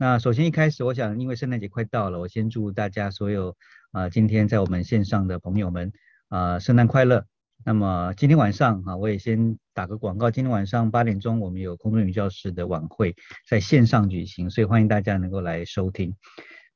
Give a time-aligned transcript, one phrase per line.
[0.00, 3.56] 那首先一开始，我想因为圣诞节快到了，我先祝大家所有
[3.90, 5.92] 啊今天在我们线上的朋友们
[6.28, 7.24] 啊圣诞快乐。
[7.64, 13.16] 那么今天晚上啊，我也先打个广告，今天晚上八点钟我们有空中女教师的晚会
[13.48, 16.14] 在线上举行，所以欢迎大家能够来收听。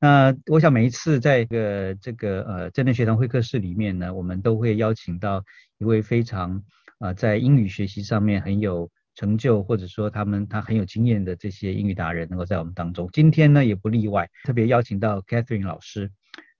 [0.00, 5.44] 那我想每一次在一个这个呃真正学堂会客室里面呢，我们都会邀请到
[5.78, 6.60] 一位非常
[6.98, 13.08] 啊在英语学习上面很有成就，或者说他们他很有经验的这些英语达人，能够在我们当中。
[13.12, 16.10] 今天呢也不例外，特别邀请到 Catherine 老师。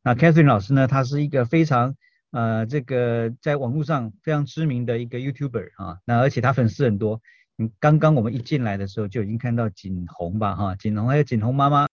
[0.02, 1.94] 那 Catherine 老师呢，她是一个非常
[2.30, 7.20] 呃这个在网络上非常知名的一个 YouTuber 啊，那而且她粉丝很多。
[7.58, 11.86] 嗯，刚刚我们一进来的时候就已经看到景红吧哈，景红还有景红妈妈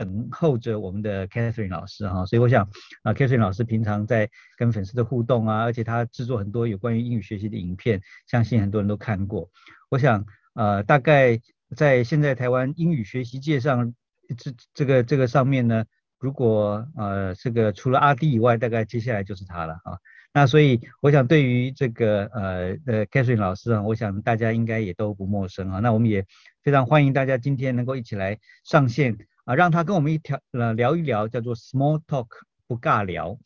[0.00, 2.66] 等候着我们的 Catherine 老师哈，所以我想
[3.02, 9.50] 啊 Catherine 老师平常在跟粉丝的互动啊，而且她制作很多有关于英语学习的影片，相信很多人都看过。
[9.90, 10.24] 我想，
[10.54, 11.38] 呃，大概
[11.76, 13.92] 在现在台湾英语学习界上，
[14.38, 15.84] 这这个这个上面呢，
[16.18, 19.98] 如果呃这个除了阿弟以外，大概接下来就是他了啊。
[20.32, 25.80] 那所以我想对于这个呃呃 Catherine 老师啊，我想大家应该也都不陌生啊。
[25.80, 26.24] 那我们也
[26.62, 29.18] 非常欢迎大家今天能够一起来上线
[29.50, 32.28] 啊，让他跟我们一条呃聊一聊叫做 Small Talk
[32.68, 33.36] 不尬聊，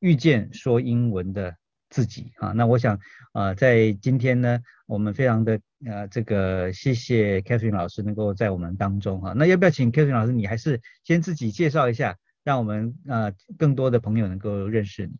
[0.00, 1.56] 遇见说英文的。
[1.90, 2.98] 自己啊，那我想
[3.32, 15.12] 啊，在今天呢，我们非常的呃这个谢谢 Catherine 老师能够在我们当中哈，那要不要请 Catherine 老师，你还是先自己介绍一下，让我们呃更多的朋友能够认识你。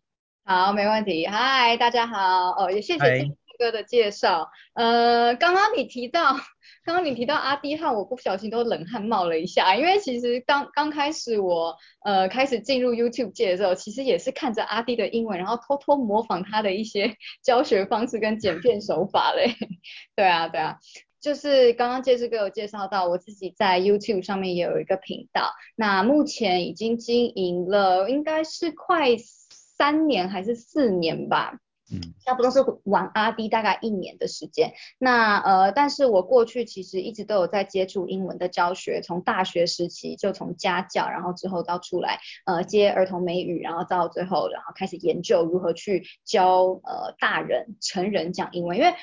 [0.43, 1.25] 好，没问题。
[1.25, 4.49] 嗨，大家好，哦也谢谢金哥的介绍。
[4.73, 6.35] 呃，刚刚你提到。
[6.83, 17.11] 刚刚你提到阿弟汉，我不小心都冷汗冒了一下，因为其实刚刚开始我呃开始进入 YouTube 界的时候，其实也是看着阿弟的英文，然后偷偷模仿他的一些
[17.43, 19.55] 教学方式跟剪片手法嘞。
[20.15, 20.77] 对啊对啊，
[21.19, 31.57] 就是刚刚介师哥有介绍到，我自己在 YouTube 上面也有一个频道，那目前已经经营了应该是快三年还是四年吧。
[32.25, 34.73] 差不多是玩阿 D 大概一年的时间。
[34.97, 48.77] 那呃，但是我过去其实一直都有在接触英文的教学，从大学时期就从家教，然后之后到出来呃接儿童美语，然后到最后然后开始研究如何去教呃大人成人讲英文。
[48.77, 48.93] 因为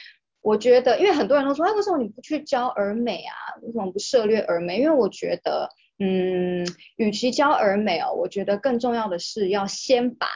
[0.41, 3.35] 我觉得，因为很多人都说，哎，为什么你不去教儿美啊？
[3.63, 4.81] 为什么不涉猎儿美？
[4.81, 5.69] 因为我觉得，
[6.01, 6.67] 嗯，
[6.97, 10.27] 与其教儿美哦，我觉得更重要的是要先把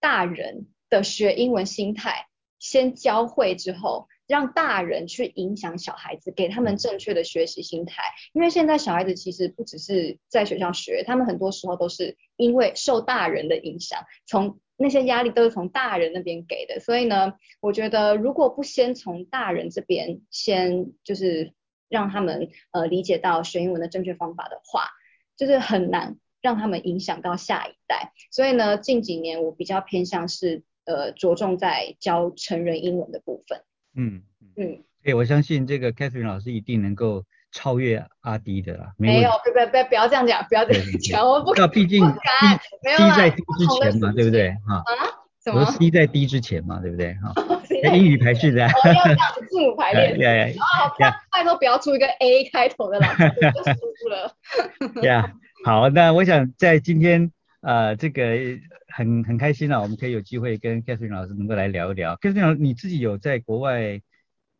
[0.00, 0.66] 大人。
[0.92, 2.26] 的学英文心态，
[2.58, 8.02] 先教会之后，让大人去影响小孩子，给他们正确的学习心态。
[8.34, 16.78] 因为现在小孩子其实不只是在学校学，他们很多时候都是因为受大人的影响，从那些压力都是从大人那边给的。
[16.78, 21.54] 所以呢，我觉得如果不先从大人这边先就是
[21.88, 24.90] 让他们呃理解到学英文的正确方法的话，
[25.38, 28.12] 就是很难让他们影响到下一代。
[28.30, 30.62] 所以呢，近几年我比较偏向是。
[30.84, 33.62] 呃，着重在教成人英文的部分。
[33.96, 34.22] 嗯
[34.56, 38.92] 嗯，对，我相信这个 Catherine 老师一定能够超越阿迪的啦。
[38.98, 41.54] 没有，不不不，不要这样讲，不要这样讲，我不。
[41.54, 42.16] 那毕竟低
[43.16, 44.50] 在低之前嘛，对不对？
[44.66, 44.76] 哈。
[44.76, 44.82] 啊？
[45.44, 45.64] 什么？
[45.78, 47.14] 低在 D 之前嘛，对不对？
[47.14, 47.32] 哈。
[47.94, 48.64] 英语排序的。
[48.64, 50.16] 哦，要这样子字母排列。
[50.16, 50.52] 对。
[50.52, 55.02] 啊，拜托不要出一个 A 开头的老师 就输了。
[55.02, 55.32] 呀，
[55.64, 57.30] 好，那我想在今天。
[57.62, 58.24] 呃，这个
[58.88, 62.16] 很很开心啊，我们可以有机会跟 Catherine 老师能够来聊一聊。
[62.16, 64.02] Catherine 老师，你自己有在国外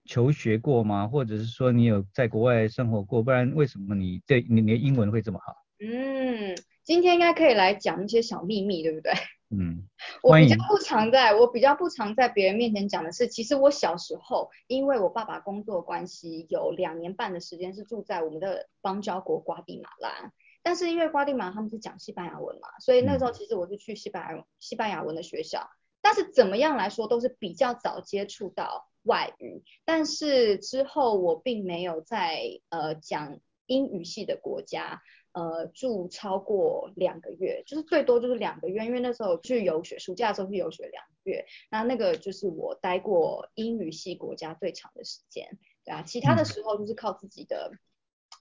[0.04, 1.08] 求学过吗？
[1.08, 3.20] 或者是说你有在国外生活过？
[3.20, 5.56] 不然为什么你对你的英文会这么好？
[5.84, 9.12] 嗯，今天应该可以来讲一些小秘密，对不对？
[9.50, 9.82] 嗯，
[10.22, 20.30] 我比较不常在，我比较不常在别人面前讲的是，其实我小时候因为我爸爸工作关系，有两年半的时间是住在我们的邦交国瓜地马拉。
[20.62, 25.68] 但是因为瓜地马他们是讲西班牙文嘛，所以那时候其实我是去西班牙西班牙文的学校。
[26.04, 35.00] 但是怎么样来说都是比较早接触到外语，但是之后我并没有在呃讲英语系的国家
[35.30, 47.70] 呃住超过两个月，就是最多就是两个月，因为那时候去游学，暑假的时候去游学两个月，那那个就是我待过英语系国家最长的时间，对啊，其他的时候就是靠自己的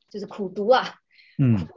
[0.09, 0.95] 就是苦读啊。
[1.43, 1.67] 嗯，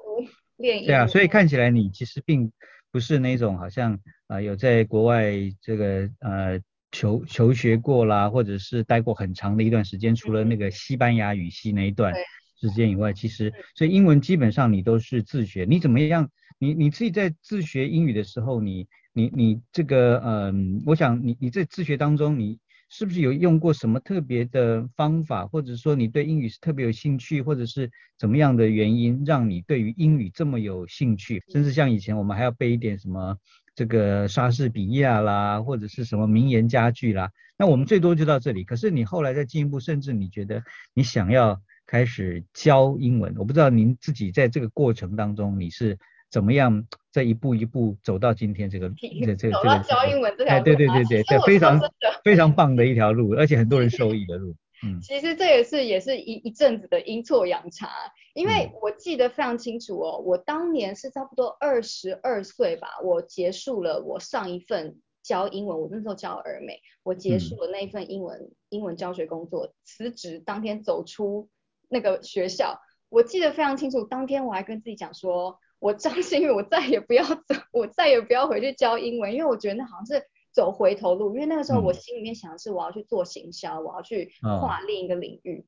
[0.58, 2.52] 对啊，所以看起来你其实并
[2.93, 5.32] 不是那种好像啊有在国外
[5.62, 6.61] 这个呃
[6.93, 12.12] 求求学过啦，或者是待过很长的一段时间，除了那个西班牙语系那一段
[12.61, 15.64] 时间以外，其实所以英文基本上你都是自学。
[15.66, 16.31] 你怎么样？
[16.58, 22.58] 你你自己在自学英语的时候，你你你这个嗯，我想你你在自学当中，你
[22.96, 31.43] 是不是有用过什么特别的方法，或者说你对英语是特别有兴趣，或者是怎么样的原因让你对于英语这么有兴趣？
[31.49, 33.37] 甚至像以前我们还要背一点什么
[33.75, 37.32] 这个莎士比亚啦，或者是什么名言佳句啦。
[37.58, 38.62] 那我们最多就到这里。
[38.62, 40.62] 可是你后来再进一步，甚至你觉得
[40.94, 45.99] 你想要开始教英文，我不知道您自己在这个过程当中你是。
[46.35, 46.85] 怎么样？
[47.13, 51.81] 再一步一步走到今天这个 这这这个教英文这条路，哎，对对对对，这非常
[52.25, 54.53] 非常棒的一条路，而且很多人受益的路。
[54.85, 57.89] 嗯， 其实这也是也是一一阵子的阴错阳差，
[58.35, 71.49] 因为我记得非常清楚哦，我当年是差不多二十二岁吧，我结束了我上一份教英文，我那时候教儿美，我结束了那一份英文英文教学工作，辞职当天走出
[71.89, 72.77] 那个学校，
[73.09, 75.57] 我记得非常清楚，当天我还跟自己讲说。
[75.85, 81.35] 我张馨予，我再也不要走，我再也不要回去教英文，因为我觉得那好像是走回头路。
[81.35, 85.67] 因为那个时候我心里面想的是，我要去做行销，我要去跨另一个领域。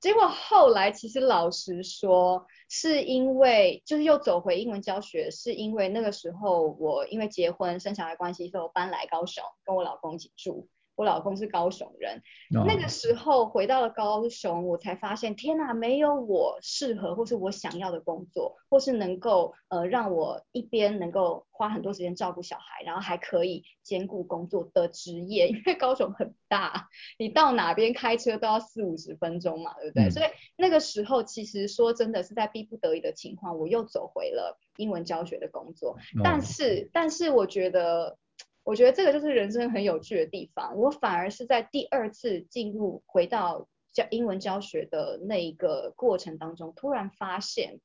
[0.00, 10.70] 结果后来其实老实说，是因为就是又走回英文教学，是因为那个时候我因为结婚生小孩关系，所以我搬来高雄跟我老公一起住。
[10.96, 12.22] 我老公是高雄人，
[12.64, 25.48] 那个时候回到了高雄，我才发现，天哪，没有我适合或是我想要的工作，或是能够呃让我一边能够花很多时间照顾小孩，然后还可以兼顾工作的职业。
[25.48, 26.88] 因为高雄很大，
[27.18, 30.10] 你到哪边开车都要四五十分钟嘛，对不对？
[30.10, 30.26] 所以
[30.56, 35.96] 那个时候其实说真的是在逼不得已的情况，我又走回了英文教学的工作。
[36.22, 38.16] 但是，但是我觉得。
[38.64, 40.74] 我觉得这个就是人生很有趣的地方。
[40.76, 47.78] 我反而是在第二次进入回到教英文教学的那一个过程当中，突然发现，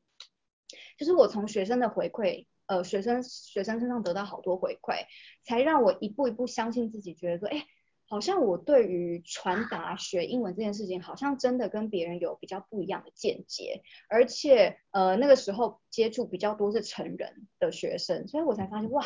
[0.98, 5.04] 就是我从学生的回馈，呃，学生学生身上得到好多回馈，
[5.44, 7.66] 才让我一步一步相信自己，觉得说，哎，
[8.08, 13.82] 好像我对于传达学英文这件事情，好像真的跟别人有比较不一样的见解。
[14.10, 19.06] 而且，呃，那个时候接触比较多是成人的学生，所以我才发现，哇。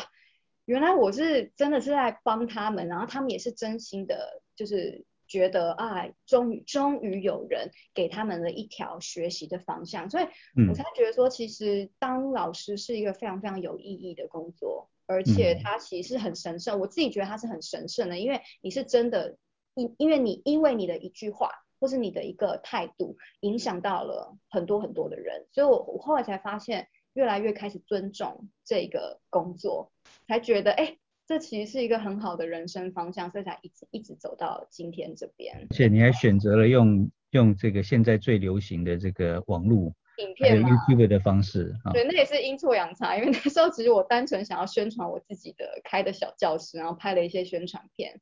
[0.66, 10.24] 原来我是真的是在帮他们，然后他们也是真心的，就是觉得啊，终于终于有人给他们了一条学习的方向，所以
[10.68, 16.80] 我才觉得说，其实当老师是一个非常非常有意义的工作，而且它其实是很神圣。
[16.80, 19.36] 我自己觉得它是很神圣的，因为你是真的，
[19.74, 21.50] 因因为你因为你的一句话
[21.80, 29.90] 或是你的一个态度，影响到了很多很多的人，所以我我后来才发现，越来越开始尊重这个工作。
[30.28, 30.96] 才觉得哎，
[31.26, 35.66] 这其实是一个很好的人生方向，所以才一直一直走到今天这边。
[35.70, 41.92] 而且你还选择了用用这个现在最流行的这个网络影片 YouTube 的方式啊。
[41.92, 48.20] 对，那也是阴错阳差，因为那时候其实我单纯想要宣传我自己的开的小教室，然后拍了一些宣传片，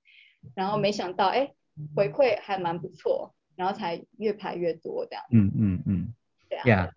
[0.54, 1.52] 然后没想到哎，
[1.94, 5.24] 回馈还蛮不错，然后才越拍越多这样。
[5.30, 6.14] 嗯嗯嗯。
[6.48, 6.90] 对啊。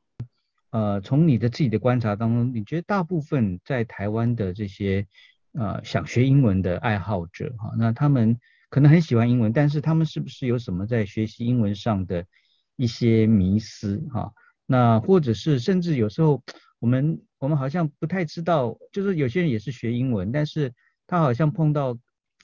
[0.76, 5.08] 呃，从你的自己的观察当中，你觉得大部分在台湾的这些
[5.54, 8.38] 呃想学英文的爱好者哈，那他们
[8.70, 12.26] 可能很喜欢英文，但是他们是不是有什么在学习英文上的
[12.76, 14.34] 一些迷思哈？
[14.66, 16.44] 那或者是甚至有时候
[16.80, 20.74] 我们我们好像不太知道，就是有些人也是学英文，但是
[21.08, 21.98] 他好像碰到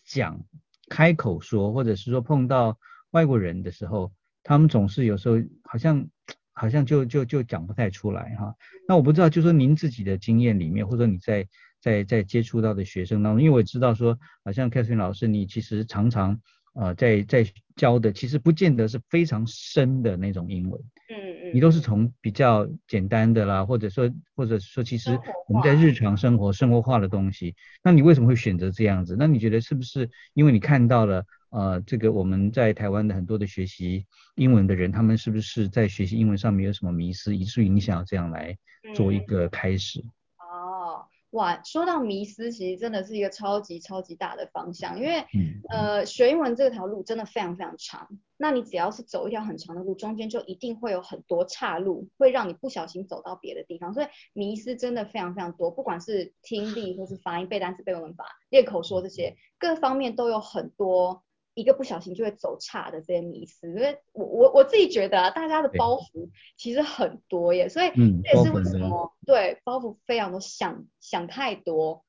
[0.06, 0.42] 讲
[0.88, 6.08] 开口说，或者是说碰到外国人的时候，他们总是有时候好像。
[6.54, 8.54] 好像就就就讲不太出来哈，
[8.88, 11.48] 那我不知道，就说您自己的经验里面，或者你在
[11.80, 16.40] 在在接触到的学生当中，因为我知道说，好像 Catherine 老师，你其实常常
[16.74, 20.80] 呃在在教的，其实不见得是非常深的那种英文，
[21.10, 21.16] 嗯
[21.46, 25.18] 嗯，你都是从比较简单的啦，或者说或者说其实
[25.48, 29.16] 我们在日常生活生活化的东西，那你为什么会选择这样子？
[29.18, 31.24] 那你觉得是不是因为你看到了？
[31.52, 34.06] 呃，这个我们在台湾的很多的学习
[34.36, 38.58] 英文的人，他们是不是在学习英文上面有什么迷失，以至于你想要这样来
[38.96, 40.02] 做一个开始？
[40.38, 45.26] 哦，哇，说到迷失，其实真的是一个超级超级大的方向，因为
[45.70, 48.08] 呃，学英文这条路真的非常非常长。
[48.38, 53.94] 那你只要是走一条很长的路，中间就一定会有很多岔路，会让你不小心走到别的地方。
[53.94, 61.22] 所以迷失真的非常非常多，不管是听力或是发音、背单词、背文法、练口说这些，各方面都有很多。
[61.62, 72.04] 一个不小心就会走差的这些迷思，因为我我我自己觉得啊，大家的包袱其实很多耶，所以这也是为什么对包袱非常的想想太多。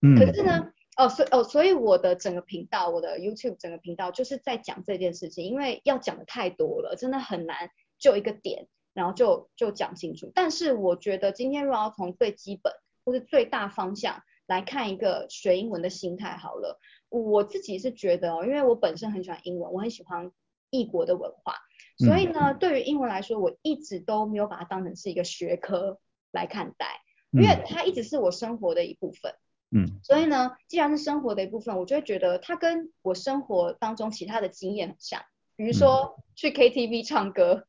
[0.00, 0.16] 嗯。
[0.16, 7.68] 可是呢，哦，所哦，所以我的整个频道，我的 YouTube 整个频道就是在讲这件事情，因为要讲的太多了，真的很难
[7.98, 10.32] 就一个点，然后就就讲清楚。
[10.34, 12.72] 但是我觉得今天如果要从最基本
[13.04, 16.78] 或是最大方向来看一个学英文的心态，好了。
[17.08, 20.32] 我自己是觉得哦，因为我本身很喜欢英文，我很喜欢
[20.70, 21.54] 异国的文化，
[21.98, 26.00] 所以呢，对于英文来说，我一直都没有把它当成是一个学科
[26.32, 29.32] 来看待，因为它一直是我生活的一部分。
[29.70, 35.22] 嗯，所以呢，既然是生活的一部分，我就会觉得它跟我生活当中其他的经验很像，
[35.54, 37.64] 比如说去 KTV 唱歌，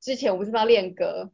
[0.00, 1.32] 之前我不是要练歌。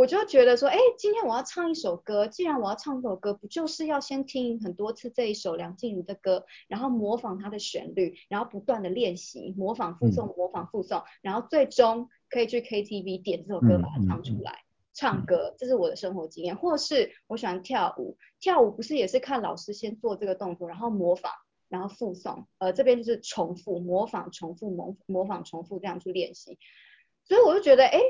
[0.00, 14.60] 我就觉得说，哎，今天我要唱一首歌，既然我要唱这首歌，不就是要先听很多次这一首梁静茹的歌，然后模仿它的旋律，然后不断的练习，模仿附送，模仿附送，然后最终可以去 KTV 点这首歌把它唱出来，
[14.94, 16.56] 唱歌，这是我的生活经验。
[16.56, 21.30] 或是我喜欢跳舞，跳舞不是也是看老师先做这个动作，然后模仿，
[21.68, 26.58] 然后附送，呃，这边就是重复，模仿，重复，模模仿，重复这样去练习。
[27.24, 28.00] 所以我就觉得，哎。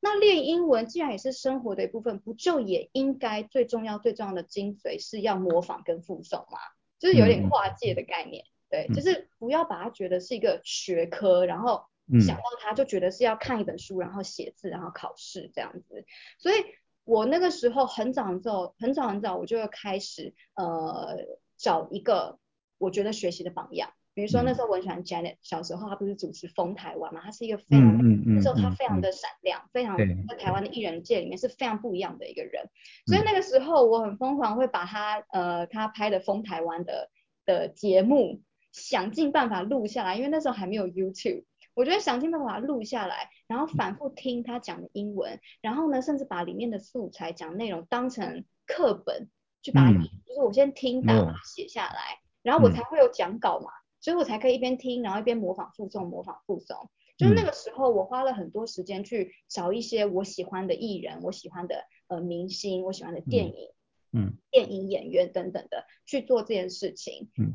[0.00, 6.58] 那练英文既然也是生活的一部分，不就也应该最重要最重要的精髓是要模仿跟复诵吗？
[6.98, 11.84] 就是有点跨界的概念，对，就是不要把它觉得是一个学科，然后
[12.26, 16.04] 想到它就觉得是要看一本书，然后写字，然后考试这样子。
[16.38, 16.56] 所以
[17.04, 21.16] 我那个时候很早很早很早很早，我就要开始呃
[21.56, 22.38] 找一个
[22.78, 23.92] 我觉得学习的榜样。
[24.20, 32.68] 比如说那时候我很喜欢 Janet，小时候她不是主持《风台湾》嘛，她是一个非常那时候她非常的闪亮，非常在台湾的艺人界里面是非常不一样的一个人。
[33.06, 37.08] 所以那个时候我很疯狂会把她呃她拍的《风台湾》的
[37.46, 49.30] 的节目想尽办法录下来，因为那时候还没有 YouTube，我觉得想尽办法录下来，然后反复听她讲的英文，然后呢甚至把里面的素材讲内容当成课本
[49.62, 49.92] 去把它，
[50.26, 53.70] 就是我先听打把它写下来，然后我才会有讲稿嘛。
[54.00, 56.90] 所以我才可以一边听，然后一边模仿附送，模仿附送。
[57.18, 63.68] 就是那个时候，我花了很多时间去找一些我喜欢的艺人，我喜欢的呃明星，我喜欢的电影，
[64.12, 67.30] 嗯，电影演员等等的去做这件事情。
[67.36, 67.52] 嗯，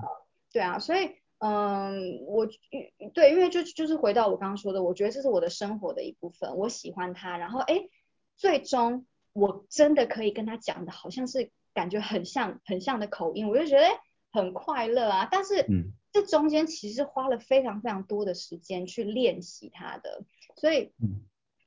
[0.53, 1.09] 对啊，所以
[1.39, 2.47] 嗯，我
[3.15, 7.89] 对，因为就就是回到我刚刚说的，我觉得这是我的生活的一部分，我喜欢他，然后哎，
[8.37, 13.87] 最终我真的可以跟他讲的，好像是感觉很像很像的口音，我就觉得
[14.31, 15.27] 很快乐啊。
[15.31, 15.91] 但是嗯。
[16.15, 20.23] 这中间其实花了非常非常多的时间去练习它的，
[20.55, 20.93] 所以，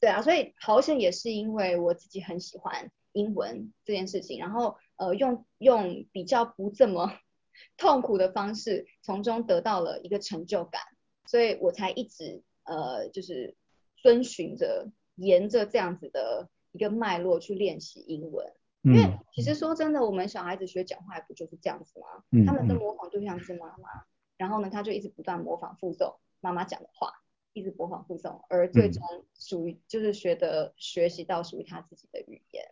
[0.01, 7.13] 对啊，所以好像也是因为我自己很喜欢英文这件事情，然后呃用用比较不这么
[7.77, 10.81] 痛苦的方式，从中得到了一个成就感，
[11.27, 13.55] 所以我才一直呃就是
[13.97, 18.51] 遵循着沿着这样子的一个脉络去练习英文，
[18.83, 22.07] 因为其实说真的，我们小孩子学讲话不就是这样子吗？
[22.47, 24.07] 他们的模仿对象是妈妈。
[24.39, 27.13] 然后呢，他就一直不断模仿复诵妈妈讲的话，
[27.53, 29.03] 一直模仿复诵，而最终
[29.37, 32.65] 属于就是学的学习到属于他自己的语言。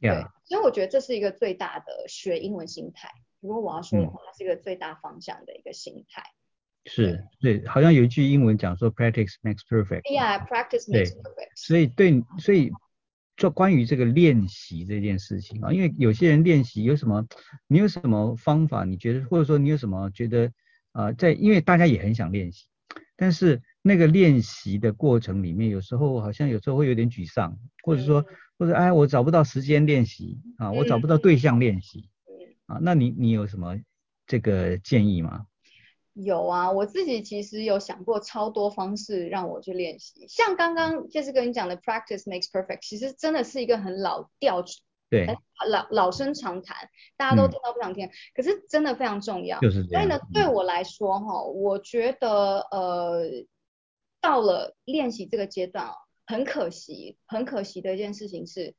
[0.00, 0.10] 对，
[0.44, 3.10] 所以我觉得这是一个最大的学英文心态。
[3.40, 6.22] 如果我要说的话，它是一个最大方向的一个心态。
[6.86, 10.02] 是，对，好像有一句英文讲说 practice makes perfect。
[10.02, 11.50] Yeah，practice makes perfect。
[11.56, 12.70] 所以对，所以
[13.36, 17.26] 做关于这个练习这件事情啊，因为有些人练习有什么，
[17.66, 18.84] 你有什么方法？
[18.84, 20.52] 你觉得或者说你有什么觉得？
[20.92, 22.66] 啊，在因为大家也很想练习，
[23.16, 28.24] 但是那个练习的过程里面，有时候好像有时候会有点沮丧，或者说
[28.58, 32.08] 或者哎，我找不到时间练习啊，我找不到对象练习
[32.66, 33.78] 啊，那你你有什么
[34.26, 35.46] 这个建议吗？
[36.14, 44.62] 有啊，我自己其实有想过超多方式让我去练习，像刚刚就是跟你讲的 practice makes perfect，其实真的是一个很老调
[45.10, 45.26] 对，
[45.68, 49.58] 老老生常谈，大家都听到不想听，可是真的非常重要。
[49.58, 53.24] 就是所以呢，对我来说哈，我觉得呃，
[54.20, 55.94] 到了练习这个阶段哦，
[56.26, 58.76] 很可惜，很可惜的一件事情是，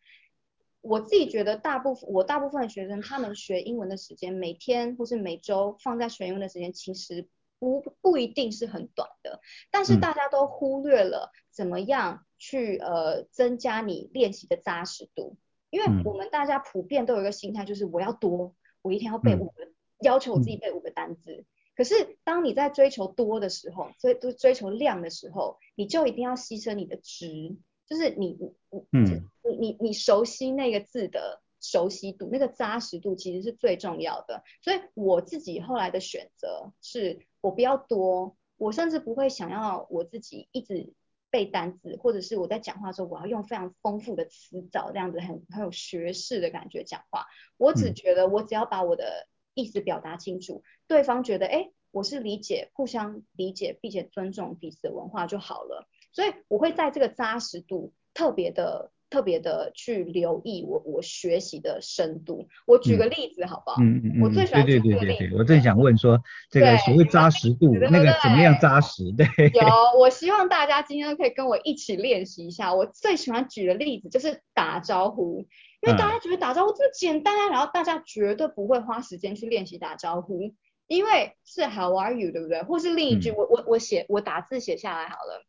[0.79, 7.27] 我自己觉得大部分我大部分的学生，他们学英文的时间，每天或是每周放在学英文的时间，其实
[7.59, 15.35] 不不一定是很短的，但是大家都忽略了怎么样去呃增加你练习的扎实度。
[15.71, 19.67] 因为我们大家普遍都有一个心态，就是我要多，我一天要背五个，
[20.01, 21.43] 要求我自己背五个单词。
[21.75, 27.55] 可是当你在追求多的时候，追追追求量的时候，你就一定要牺牲你的值，
[27.87, 28.53] 就是你你
[28.91, 34.43] 你你你你熟悉那个字的熟悉度，那个扎实度其实是最重要的。
[34.61, 40.93] 所以我自己后来的选择是，我不要多，我甚至不会想要我自己一直。
[41.31, 47.25] 背单词，或者是我在讲话的时候，我要用非常丰富的词藻，这样子很很有学识的感觉讲话。
[47.57, 55.87] 我只觉得，我只要把我的意思表达清楚，对方觉得，哎，我是理解，互相理解，并且尊重彼此的文化就好了。
[56.11, 62.47] 所以我会在这个扎实度特别的特别的去留意我我学习的深度。
[62.65, 63.81] 我举个例子好不好？
[63.81, 64.21] 嗯嗯嗯。
[64.23, 65.35] 我最喜欢举个例子。
[65.37, 66.17] 我正想问说，
[66.49, 69.03] 这个所谓扎实度，那个怎么样扎实？
[69.11, 69.27] 对。
[69.53, 69.61] 有，
[69.99, 72.73] 我希望大家今天可以跟我一起练习一下。
[72.73, 75.45] 我最喜欢举的例子就是打招呼，
[75.81, 80.53] 因为大家觉得打招呼这么简单啊，然后大家绝对不会花时间去练习打招呼，
[80.87, 82.63] 因为是 How are you，对不对？
[82.63, 85.45] 或是另一句，我我我写我打字写下来好了。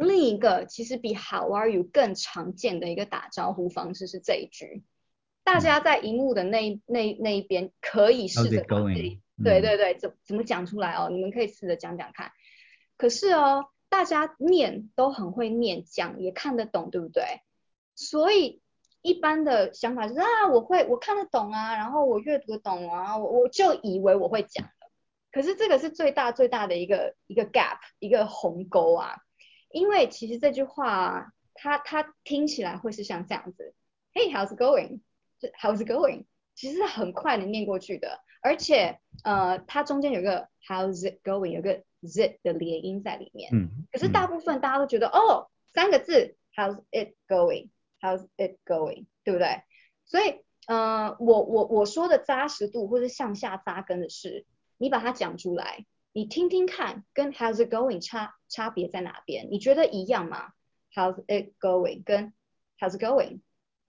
[0.00, 4.82] 另一个其实比 How are you 更常见的一个打招呼方式是这一句，
[5.44, 8.62] 大家在荧幕的那那那一边可以试着
[9.44, 11.10] 对对对，怎怎么讲出来哦？
[11.10, 12.32] 你们可以试着讲讲看。
[12.96, 17.22] 可是哦，大家念都很会念，讲也看得懂，对不对？
[17.94, 18.62] 所以
[19.02, 24.90] 一般的想法就是啊，我会我看得懂啊，然后我阅读得懂啊，我我就以为我会讲了。
[25.30, 29.18] 可是这个是最大最大的一个一个 gap，一个鸿沟啊。
[29.70, 33.74] 因为其实这句话，它它听起来会是像这样子
[34.12, 36.24] ，Hey how's it going？How's it going？
[36.54, 41.52] 其实是很快的念过去的，而且呃，它中间有个 How's it going？
[41.52, 43.50] 有个 z 的连音在里面。
[43.52, 43.86] 嗯。
[43.92, 49.06] 可是大部分大家都觉得哦，三个字 How's it going？How's it going？
[49.24, 49.62] 对不对？
[50.04, 54.44] 所以呃，我我我说的扎实度或者向下扎根的是，
[54.78, 55.86] 你把它讲出来。
[56.12, 59.48] 你听听看，跟 How's it going 差差别在哪边？
[59.50, 60.52] 你觉得一样吗
[60.92, 62.32] ？How's it going 跟
[62.80, 63.42] How's it going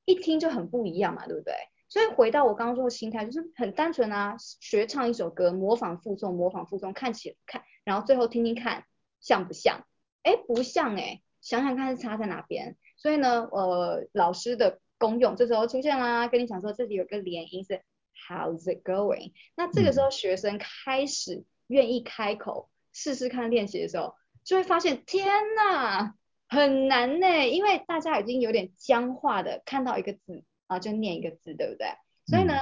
[0.05, 1.53] 一听就很不一样嘛，对不对？
[1.89, 8.85] 所以回到我刚刚说的心态，就是很单纯啊，学唱一首歌，模仿附送，模仿附送，看起看，然后最后听听看
[9.19, 9.83] 像不像？
[10.21, 12.77] 哎，不像哎，想想看是差在哪边？
[12.97, 17.81] 所以呢，呃，老师的功用这时候出现啦，跟你讲说这里有个连音是
[18.29, 19.31] How's it going？
[19.55, 21.43] 那这个时候学生开始。
[21.71, 24.13] 愿意开口试试看练习的时候，
[24.43, 26.13] 就会发现天呐，
[26.49, 31.87] 很难呢，因为大家已经有点僵化的看到一个字啊，就念一个字，对不对？
[32.27, 32.55] 所以呢，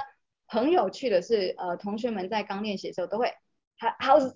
[0.48, 3.34] 很有趣的是，呃，同学们在刚练习的时候都会
[3.80, 4.36] ，How's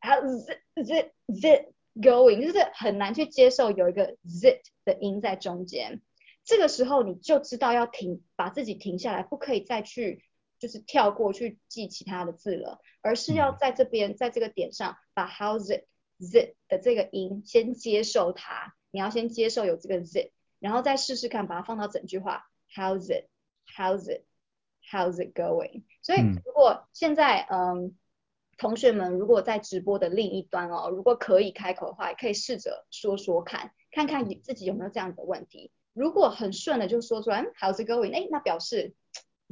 [0.00, 0.44] How's
[0.86, 2.44] it going？
[2.44, 6.02] 就是很难去接受有一个 zit 的音在中间，
[6.44, 10.24] 这个时候你就知道要停，把自己停下来，不可以再去。
[10.62, 15.86] 就是跳过去记其他的字了，而是要在这边，在这个点上把 how's it
[16.20, 23.28] z 的这个音先接受它，你要先接受有这个 z，然后再试试看把它放到整句话 how's it
[23.76, 24.22] how's it
[24.88, 25.82] how's it going。
[26.00, 27.98] 所以如果现在嗯
[28.56, 35.72] 同学们如果在直播的另一端哦，如果可以开口的话，也可以试着说说看，看看你自己有没有这样子的问题。
[35.92, 38.94] 如果很顺的就说出来 how's it going，哎，那表示。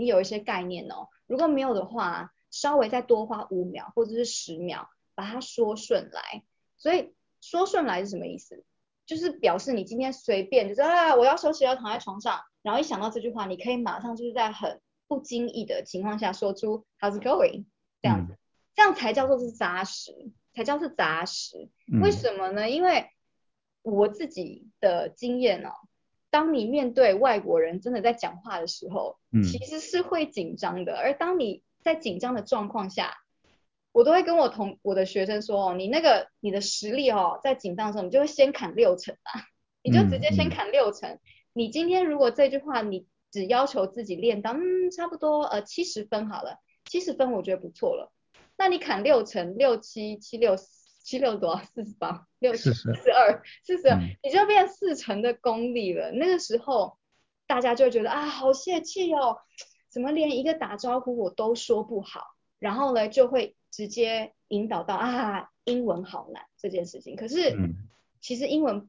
[0.00, 6.42] 你有一些概念哦，如果没有的话，稍微再多花五秒或者是十秒把它说顺来。
[6.78, 8.64] 所以说顺来是什么意思？
[9.04, 17.66] 就是表示你今天随便就是啊，我要休息要躺在床上，然后一想到这句话，你可以马上就是在很不经意的情况下说出 How's it going？
[18.00, 18.38] 这样子，
[18.74, 21.68] 这样才叫做是扎实，才叫是扎实。
[22.00, 22.70] 为什么呢？
[22.70, 23.10] 因为
[23.82, 25.72] 我自己的经验哦。
[26.30, 30.96] 当你面对外国人真的在讲话的时候，其实是会紧张的。
[30.96, 33.16] 而当你在紧张的状况下，
[33.92, 39.42] 我都会跟我同我的学生说：“哦，你那个你的实力哦，在紧张的时候，你就会先砍六成啊，
[39.82, 41.18] 你就直接先砍六成。
[41.52, 48.12] 你今天如果这句话你只要求自己练到嗯差不多呃七十分好了，七十分我觉得不错了。
[48.56, 50.56] 那你砍六成，六七七六。”
[51.10, 56.12] 七六多四十八，六七四十二，四十二，你就变四成的功力了。
[56.12, 56.96] 那个时候，
[57.48, 59.36] 大家就觉得啊，好泄气哦，
[59.88, 62.36] 怎么连一个打招呼我都说不好？
[62.60, 67.16] 然后呢，就会直接引导到啊，英文好难这件事情。
[67.16, 67.56] 可是，
[68.20, 68.88] 其实英文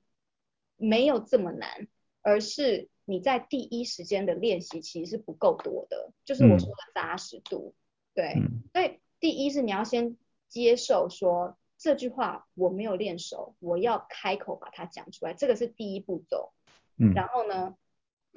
[0.78, 1.88] 没有这么难，
[2.22, 7.74] 而是你在第一时间的练习其实是不够多的，就是我说的扎实度。
[8.14, 8.36] 对，
[8.74, 10.16] 所以第一是你要先
[10.48, 11.58] 接受说。
[11.82, 16.54] 这句话我没有练熟，我要开口把它讲出来，这个是第一步骤。
[16.98, 17.76] 嗯，然后呢，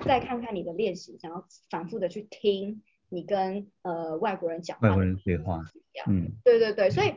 [0.02, 5.62] 再看看你的练习，然后反复的去听你跟呃外国人讲话外国人对话。
[6.06, 7.12] 嗯，对对对，所以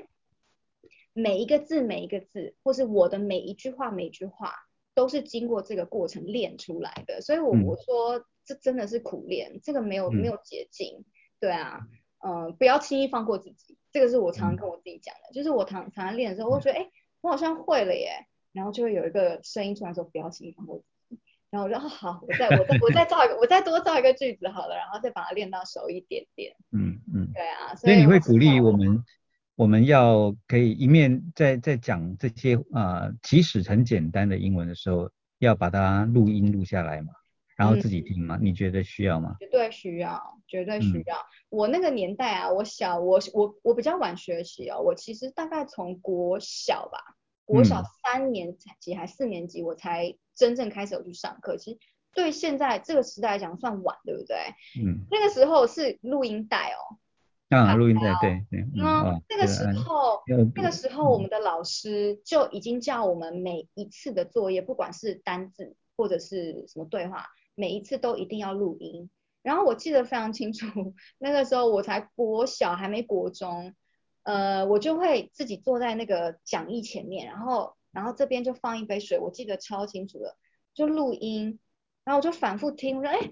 [1.13, 4.53] 每一个字每一个字，或是我的每一句话每句话，
[4.93, 7.21] 都是经过这个过程练出来的。
[7.21, 11.05] 所以我我说这真的是苦练，这个没有没有捷径。
[11.39, 11.87] 对啊，
[12.25, 13.77] 嗯，不要轻易放过自己。
[13.91, 16.87] 这个是我常常跟我自己讲的，就是我常常常练的时候，我觉得哎，
[17.21, 26.53] 我好像会了耶，然后就会有一个声音出来说不要轻易放过自己，然后我说好，我再我再我再造一个，我再多造一个句子好了，然后再把它练到熟一点点。
[26.71, 29.03] 嗯嗯，对啊，所以你会鼓励我们，
[29.55, 37.13] 我们要可以一面在在讲这些啊，即使很简单的英文的时候，要把它录音录下来嘛，
[37.57, 38.37] 然后自己听吗？
[38.39, 39.35] 你觉得需要吗？
[39.39, 41.17] 绝对需要，绝对需要。
[41.49, 46.99] 我那个年代啊，我小我我我比较晚学习哦，我其实大概从国小吧，
[47.45, 51.57] 国小三年级还四年级我才真正开始有去上课。
[51.57, 51.79] 其实
[52.13, 54.37] 对现在这个时代来讲算晚，对不对？
[54.79, 55.05] 嗯。
[55.09, 56.97] 那个时候是录音带哦。
[57.49, 58.61] 啊，录音带对对。
[58.75, 60.21] 嗯，那个时候，
[60.53, 67.25] 那个时候我们的老师就已经叫我们每一次的作业，不管是单字或者是什么对话，
[67.57, 69.09] 每一次都一定要录音。
[69.41, 70.65] 然后我记得非常清楚，
[71.19, 73.73] 那个时候我才国小还没国中，
[74.23, 80.37] 呃，我就会自己坐在那个讲义前面，然后然后这边就放一杯水，我记得超清楚的，
[80.73, 81.59] 就录音，
[82.03, 83.31] 然后我就反复听，我说哎。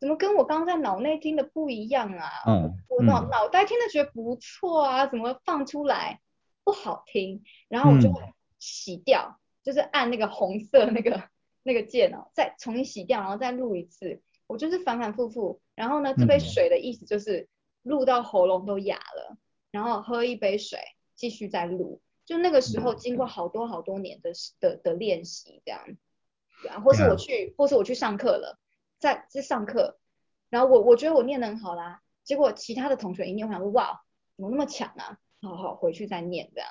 [0.00, 2.28] 怎么跟我刚刚在脑内听的不一样啊？
[2.46, 6.20] 嗯，我脑脑袋听的觉得不错啊，怎么放出来
[6.62, 7.42] 不好听？
[7.68, 8.12] 然后我就
[8.58, 11.22] 洗掉，就是按那个红色那个
[11.64, 14.22] 那个键哦，再重新洗掉，然后再录一次。
[14.46, 15.60] 我就是反反复复。
[15.74, 17.48] 然后呢，这杯水的意思就是
[17.82, 19.36] 录到喉咙都哑了，
[19.72, 20.78] 然后喝一杯水，
[21.16, 22.00] 继续再录。
[22.24, 25.82] 就那个时候，经过好多好多年的的的练习，这样，
[26.62, 28.58] 对啊，或是我去，或是我去上课了。
[29.00, 29.98] 在在上课，
[30.48, 34.02] 然后我我觉得我念得很好啦，结果其他的同学一念，我想说哇，
[34.36, 35.18] 怎么那么强啊？
[35.42, 36.68] 好好回去再念这样。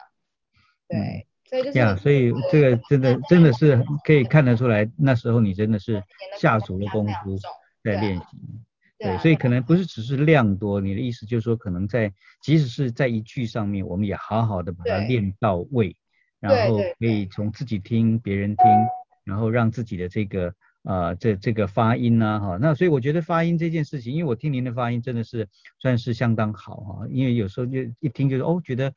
[0.87, 1.95] 对，所以就是。
[1.97, 6.01] 所以这个真的真的是可以看得出来，那时候你真的是
[6.39, 7.37] 下足了功夫
[7.83, 8.23] 在练习。
[8.97, 12.11] 对，所以可能不是只是量多，你的意思就是说，可能在
[12.41, 15.95] 即使是在一句上面，我们也好好的把它练到位，
[16.39, 18.65] 然后可以从自己听别人听，
[19.23, 20.53] 然后让自己的这个。
[20.83, 25.47] 啊，这这个发音呢，哈，那所以我觉得发音这件事情，因为我听您的发音真的是
[25.79, 28.93] 算是相当好哈，因为有时候就一听就是哦，觉得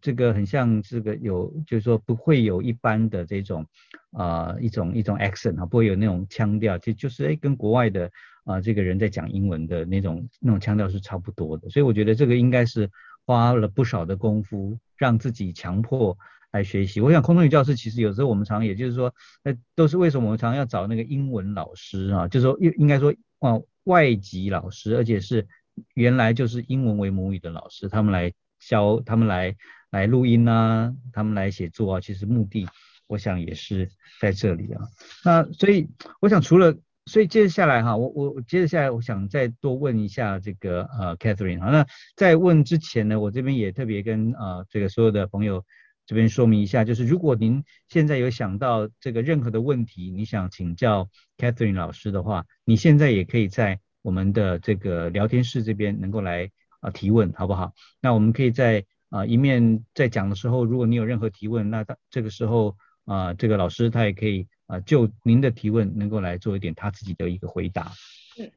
[0.00, 3.66] 这个很像这个有，就是说不会有一般的这种
[4.12, 8.08] 啊一种一种 accent 啊，不会有那种腔调，就就是哎跟国外的
[8.44, 12.88] 啊这个人在讲英文的那种那种腔调是差不多的，所以我觉得这个应该是
[13.26, 16.16] 花了不少的功夫，让自己强迫。
[16.54, 19.12] 来学习，我想空中语教室其实有时候我们常，也就是说，
[19.42, 25.48] 呃，都是为什么我们常要找那个英文老师啊，就是说应应该说啊外籍老师，而且是
[25.94, 29.56] 原来就是英文为母语的老师，他们来教，他们来
[29.90, 32.68] 来录音啊，他们来写作啊，其实目的
[33.08, 33.90] 我想也是
[34.20, 34.82] 在这里啊。
[35.24, 35.88] 那所以
[36.20, 36.72] 我想除了，
[37.06, 45.64] 所以接下来哈，我我接着下来我想再多问一下这个呃 Catherine 好，那在问之前呢，我这边也特别跟呃这个所有的朋友。
[46.06, 57.72] 这边说明一下，就是如果您现在有想到这个任何的问题，你想请教 Catherine 老师的话，你现在也可以在我们的这个聊天室这边能够来啊提问，好不好？
[58.00, 67.92] 那我们可以在啊一面在讲的时候，如果你有任何提问，那这个时候啊这个老师他也可以啊就您的提问能够来做一点他自己的一个回答。
[68.38, 68.50] 嗯，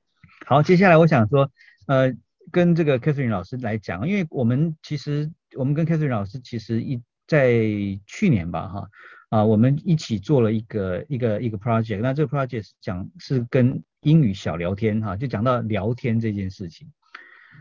[0.45, 1.49] 好，接下来我想说，
[1.85, 2.13] 呃，
[2.51, 7.51] 跟这个 Catherine 老师来讲，因为我们其实我们跟 Catherine 老师其实一在
[8.05, 8.89] 去年吧，哈
[9.29, 16.89] 啊，我们一起做了一个一个一个 project，那这个 project 讲是跟英语小聊天哈，就讲到聊天这件事情。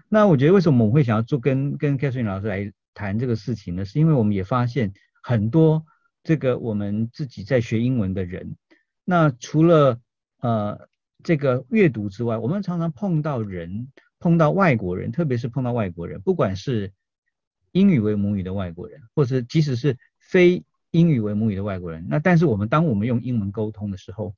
[0.08, 3.84] 那我觉得为什么我们会想要做跟跟 Catherine 老师来谈这个事情呢？
[3.84, 5.84] 是因为我们也发现很多
[6.22, 8.56] 这个我们自己在学英文的人，
[9.04, 9.98] 那除了
[10.40, 10.88] 呃
[11.24, 13.88] 这个阅读之外，我们常常碰到人，
[14.20, 16.92] 碰到外国人，特别是碰到外国人，不管是
[17.76, 24.34] 英语为母语的外国人，或者即使是非英语为母语的外国人，那但是我们当我们用英文沟通的时候，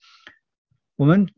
[0.96, 1.28] 我们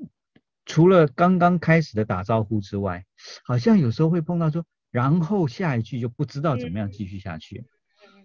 [0.64, 3.04] 除了刚刚开始的打招呼之外，
[3.44, 7.66] 好像有时候会碰到说，然后下一句就不知道怎么样继续下去。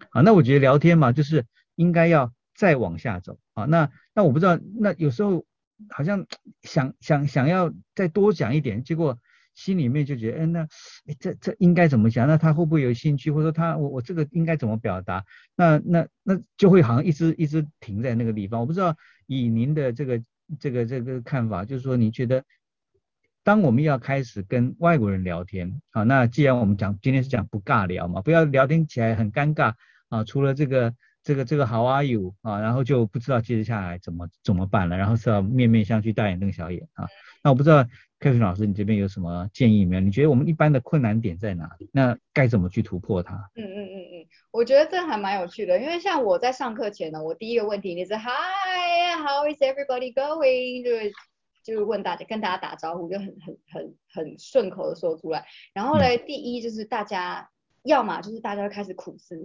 [0.09, 3.65] 好，那我觉得聊天嘛，就是应该要再往下走啊。
[3.65, 5.43] 那那我不知道，那有时候
[5.89, 6.25] 好像
[6.61, 9.19] 想想想要再多讲一点，结果。
[9.55, 10.67] 心里面就觉得，哎，那，
[11.19, 12.27] 这这应该怎么讲？
[12.27, 13.31] 那他会不会有兴趣？
[13.31, 15.23] 或者说他，我我这个应该怎么表达？
[15.55, 18.59] 那那那就会好像一直一直停在那个地方。
[18.59, 20.21] 我不知道以您的这个
[20.59, 22.43] 这个这个看法，就是说你觉得，
[23.43, 29.73] 当我们要开始跟外国人聊天，啊，那既然我们讲今天是讲不尬聊嘛，不要聊天起来很尴尬
[30.09, 30.93] 啊，除了这个
[31.25, 37.05] 这个这个 How are you 啊，然后就不知道接下来怎么怎么办了，然后是要面面相觑，大眼瞪小眼啊。
[37.43, 37.85] 那我不知道。
[38.17, 40.01] 凯文老师，你这边有什么建议没有？
[40.01, 41.89] 你觉得我们一般的困难点在哪里？
[41.91, 43.35] 那该怎么去突破它？
[43.55, 50.83] 嗯嗯嗯嗯，我觉得这还蛮有趣的，因为像我在上课前呢，我第一个问题你是 Hi，How is everybody going？
[50.83, 51.11] 就是
[51.61, 55.45] 就是问大家，跟大家打招呼，就很很很很顺口的说出来。
[55.73, 57.47] 然后呢，第一就是大家
[57.83, 59.37] 要么就是大家开始苦思，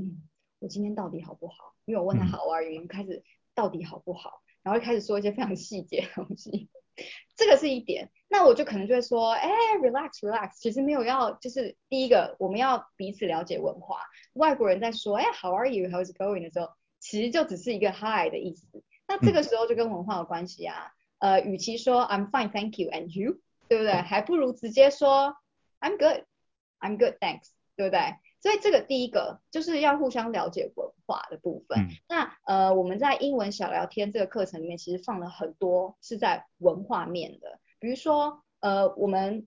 [0.60, 1.74] 我今天到底好不好？
[1.86, 2.86] 因为我问他 How are you？
[2.86, 4.42] 开始到底好不好？
[4.62, 6.68] 然后开始说一些非常细节的东西，
[7.34, 8.10] 这个是一点。
[8.28, 9.48] 那我就可能就会说，哎
[9.80, 14.02] ，relax relax，其实没有要，就是第一个我们要彼此了解文化。
[14.34, 16.68] 外国人在说，哎，how are you，how's it going 的时候，
[16.98, 18.84] 其实就只是一个 hi 的意思。
[19.08, 20.92] 那这个时候就跟文化有关系啊。
[21.18, 23.92] 呃，与其说 I'm fine thank you and you，对不对？
[23.92, 25.34] 还不如直接说
[25.80, 28.14] I'm good，I'm good thanks，对不对？
[28.42, 31.88] 所以这个第一个就是要互相了解文化的部分。
[32.08, 37.60] 那呃，我们在英文小聊天这个课程里面，其实放了很多是在文化面的。
[37.78, 39.46] 比如说呃，我们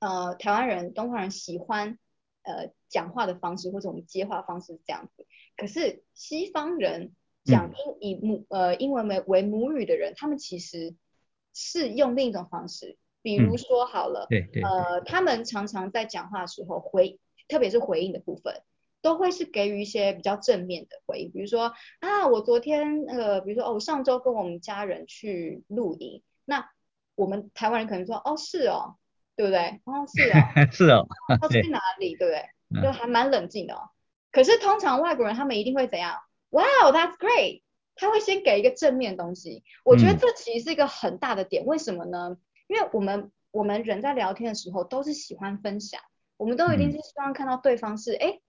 [0.00, 1.96] 呃台湾人、东方人喜欢
[2.42, 5.24] 呃讲话的方式，或者我们接话方式这样子。
[5.56, 7.12] 可是西方人
[7.44, 10.96] 讲英以母呃英文为为母语的人，他们其实
[11.54, 12.98] 是用另一种方式。
[13.22, 17.20] 比如说好了，对对，呃，他们常常在讲话的时候回。
[17.48, 18.62] 特别是回应的部分，
[19.00, 26.70] 都会是给予一些比较正面的回应，比如说啊，我昨天那个，比如说哦，我上周跟我们家人去露营，那
[27.14, 28.96] 我们台湾人可能说哦是哦，
[29.36, 29.80] 对不对？
[29.84, 31.06] 哦是哦，是哦，
[31.42, 32.82] 要去哪里，对不对？
[32.82, 33.90] 就还蛮冷静的哦。
[34.30, 37.62] 可是通常外国人他们一定会怎样？Wow，that's great，
[37.94, 39.62] 他会先给一个正面的东西。
[39.84, 42.38] 我觉得这其实是一个很大的点，为什么呢？
[42.66, 46.00] 因为我们我们人在聊天的时候都是喜欢分享。
[46.42, 48.40] 我们都一定是希望看到对方是哎，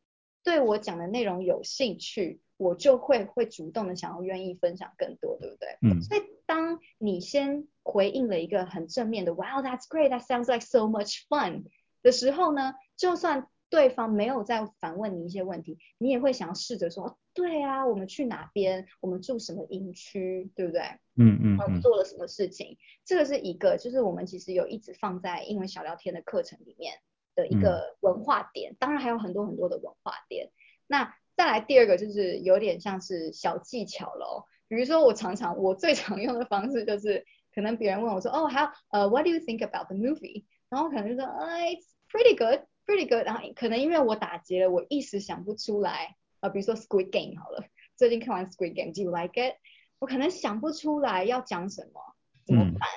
[0.44, 5.78] 对我讲的内容有兴趣，我就会会主动的想要愿意分享更多，对不对？
[5.84, 6.02] 嗯。
[6.02, 11.66] 所以当你先回应了一个很正面的，Wow, that's great, that sounds like so much fun
[12.02, 18.88] 的时候呢，就算对方没有再反问你一些问题，你也会想要试着说，对啊，我们去哪边？
[19.02, 20.50] 我们住什么营区？
[20.56, 20.82] 对不对？
[21.16, 21.58] 嗯嗯。
[21.60, 22.76] 我们做了什么事情？
[23.06, 26.96] 这个是一个，就是我们其实有一直放在英文小聊天的课程里面。
[27.36, 30.52] 的一个文化点，当然还有很多很多的文化点。
[30.88, 40.46] 那再来第二个就是有点像是小技巧喽，比如说我常常我最常用的方式就是，可能别人问我说，哦，还有呃，What do you think about the movie？
[40.70, 43.26] 然后可能就说，呃，It's pretty good，pretty good。
[43.26, 47.64] 然后可能因为我打结了，我一时想不出来，呃，比如说 Squid Game 好了，
[47.96, 49.56] 最近看完 Squid Game，Do you like it？
[50.00, 52.16] 我可能想不出来要讲什么，
[52.46, 52.90] 怎么办？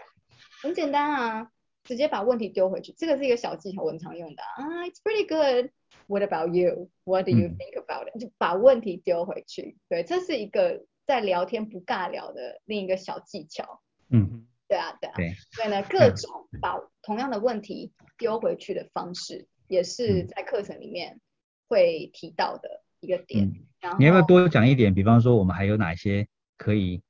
[0.63, 1.51] 很简单啊。
[1.87, 4.85] 直接把问题丢回去，这个是一个小技巧，我很常用的啊。
[4.85, 5.71] It's pretty good.
[6.09, 6.91] What about you?
[7.05, 8.21] What do you think about it?
[8.21, 9.77] 就把问题丢回去。
[9.89, 13.81] 对，这是一个在聊天不尬聊的另一个小技巧。
[14.11, 15.15] 嗯，对啊，对啊。
[15.17, 15.35] 对。
[15.53, 21.21] 所以呢，各种把同样的问题丢回去的方式，也是在课程里面
[21.69, 23.53] 会提到的一个点。
[23.81, 24.93] 然后你要不要多讲一点？
[24.93, 27.03] 比方说，我们还有哪些可以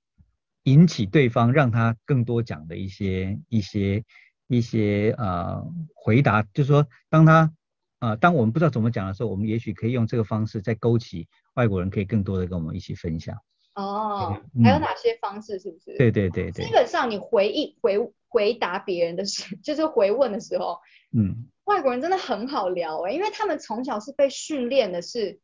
[0.65, 4.05] 引起对方让他更多讲的一些一些。
[4.49, 7.53] 一些呃回答，就是说，当他
[7.99, 13.37] 呃，当我们不知道怎么讲的时候，我们也许可以用这个方式再勾起外国人可以更多的跟我们一起分享。
[13.75, 15.59] 哦，还有哪些方式？
[15.59, 15.97] 是不是？
[15.97, 16.65] 对对对对。
[16.65, 20.79] 基本上你回忆回回答别人的时， 就是回问的时候，
[21.13, 25.41] 嗯，外国人真的很好聊哎，因为他们从小是被训练的，是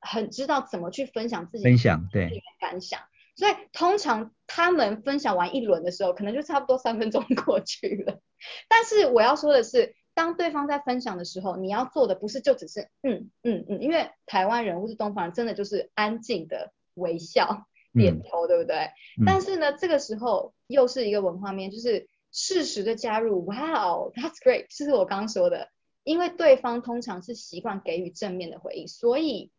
[0.00, 3.00] 很知道怎么去分享自己分享对感想。
[3.38, 8.18] 所以通常他们分享完一轮的时候，可能就差不多三分钟过去了。
[8.68, 18.90] 但是我要说的是，当对方在分享的时候，你要做的不是就只是嗯嗯嗯，因为台湾人或是东方人真的就是安静的微笑点头，对不对？
[19.24, 25.68] 但是呢，这个时候又是一个文化面，就是适时的加入，Wow，that's great，这是我刚刚说的，
[26.02, 29.52] 因为对方通常是习惯给予正面的回应，所以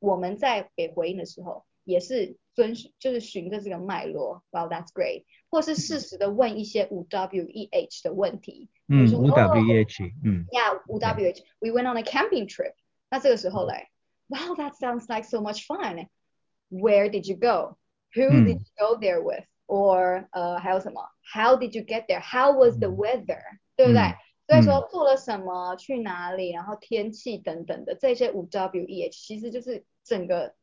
[0.00, 1.64] 我们在给回应的时候。
[1.88, 12.49] 也是遵就是循着这个脉络，Well that's great，或是适时的问一些五 W E H 的问题，嗯，五 W E H，嗯，Yeah，五 W H，We went on a camping
[12.49, 12.73] trip，
[13.09, 13.87] 那这个时候嘞，
[14.27, 21.01] Wow that sounds like so much fun，Where did you go？Who did you go there with？Or 呃还有什么？
[21.33, 23.41] How did you get there？How was the weather？
[23.77, 24.15] 对不对？
[24.47, 30.53] 所以说做了什么，去哪里，然后天气等等的这些五 W E H，其实就是整个。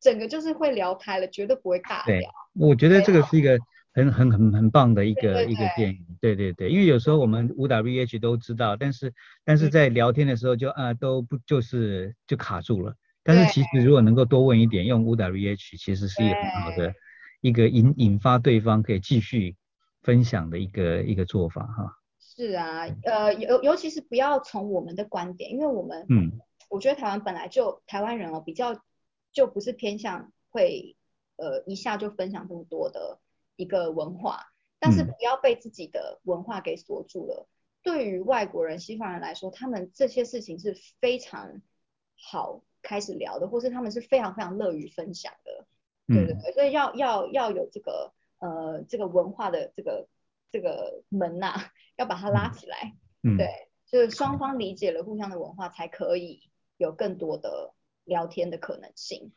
[0.00, 2.30] 整个就是会聊开了，绝对不会尬聊。
[2.54, 3.58] 我觉得这个是一个
[3.92, 6.06] 很很很很棒的一个一个电影。
[6.20, 9.12] 对对对，因为有时候我们五 W H 都知道，但是
[9.44, 12.94] 但是在聊天的时候就啊都不就是就卡住了。
[13.22, 16.92] 但是其实如果能够多问一点，用五 W H 其实是一个很好的
[17.40, 19.56] 一个引引发对方可以继续
[20.02, 21.92] 分享的一个一个做法哈。
[22.20, 26.32] 是啊，呃尤尤其是不要从我们的观点，因为我们嗯，
[26.70, 28.80] 我觉得台湾本来就台湾人哦比较。
[29.32, 30.96] 就不是偏向会
[31.36, 33.20] 呃一下就分享这么多的
[33.56, 37.48] 一个文化，但是不要被自己的文化给锁住了。
[37.82, 41.62] 对于外国人、西方人来说，他们这些事情是非常
[42.20, 45.66] 好开始聊的，或是他们是非常非常乐于分享的。
[46.08, 50.08] 对对对，所以要要要有这个呃这个文化的这个
[50.50, 52.96] 这个门呐，要把它拉起来，
[53.36, 57.74] 对，就是双方理解了互相的文化，才可以有更多的
[58.08, 59.30] 聊天的可能性。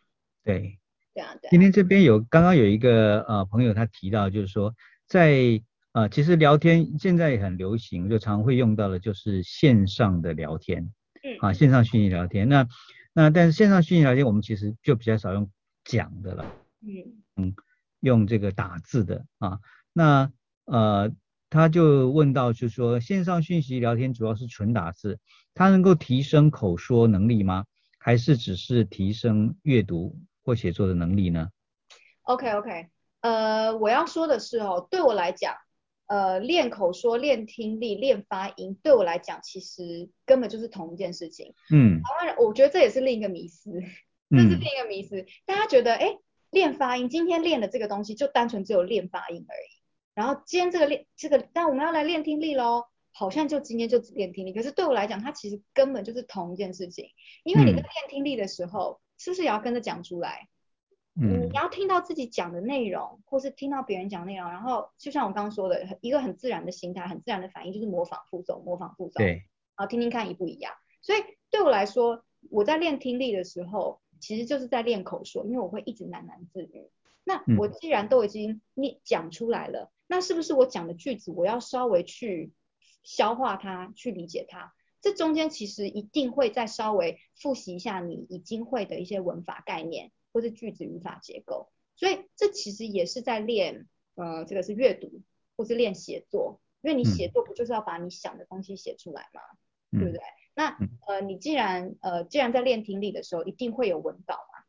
[0.43, 0.79] 对，
[1.13, 1.49] 对啊，对。
[1.51, 4.73] 今天这边有刚刚有一个呃朋友他提到，就是说
[5.05, 10.91] 在呃其实聊天现在也很流行，就常会用到的就是线上的聊天，
[11.23, 12.67] 嗯，啊线上虚拟聊天，那
[13.13, 15.51] 那但是线上虚拟聊天我们其实就比较少用
[15.83, 16.45] 讲的了。
[16.81, 17.55] 嗯嗯，
[17.99, 19.59] 用这个打字的啊，
[19.93, 20.31] 那
[20.65, 21.11] 呃，
[21.49, 25.19] 他就问到，就是说线上讯息聊天主要是纯打字，
[25.53, 27.65] 它能够提升口说能力吗？
[28.01, 31.49] 还是只是提升阅读或写作的能力呢
[32.23, 32.87] ？OK OK，
[33.21, 35.55] 呃，我要说的是哦，对我来讲，
[36.07, 41.53] 呃，练口说、练听力、练发音，对我来讲其实根本就是同一件事情。
[41.71, 43.71] 嗯，台湾人，我觉得这也是另一个迷思，
[44.29, 46.17] 这是另一个迷思，大家觉得哎。
[46.51, 49.69] 练发音，今天练的这个东西就单纯只有练发音而已。
[50.13, 54.53] 然后今天这个练这个，但我们要来练听力喽，好像就今天就只练听力。
[54.53, 57.09] 可是对我来讲，它其实根本就是同一件事情。
[57.43, 60.47] 因为你在练听力的时候，是不是也要跟着讲出来？
[61.21, 61.47] 嗯。
[61.47, 69.17] 你要听到自己讲的内容，或是听到别人讲内容，然后就像我刚刚说的，一个很自然的心态，很自然的反应就是模仿复诵，模仿复诵。
[69.17, 69.27] 对。
[69.27, 70.73] 然后听听看一不一样。
[71.01, 71.19] 所以
[71.49, 73.99] 对我来说，我在练听力的时候。
[74.23, 76.91] 其实就是在练口说，因为我会一直喃喃自语。
[77.23, 82.51] 那我既然都已经念讲出来了，那是不是我讲的句子我要稍微去
[83.03, 84.73] 消化它，去理解它？
[85.01, 91.71] 这中间其实一定会再稍微复习一下你已经会的一些文法概念，或是句子语法结构。
[91.95, 95.21] 所以这其实也是在练，呃，这个是阅读
[95.55, 99.41] 或是练写作，因为你写作不就是要把你想的东西写出来吗？
[99.91, 100.21] 对不对？
[100.53, 104.63] 那呃，你既然呃，既然在练听力的时候一定会有文稿嘛，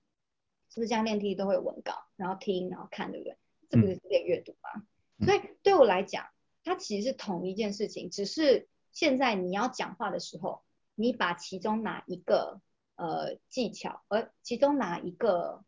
[0.70, 3.36] 是不是这样练听力都会有文稿，然后听，然后看，对不对？
[3.68, 4.84] 这不是练阅读吗？
[5.26, 6.26] 所以对我来讲，
[6.64, 10.62] 它其实是同一件事情，只是现在你要讲话的时候，
[10.94, 12.60] 你把其中哪一个
[12.96, 15.64] 呃技巧，而其中哪一个，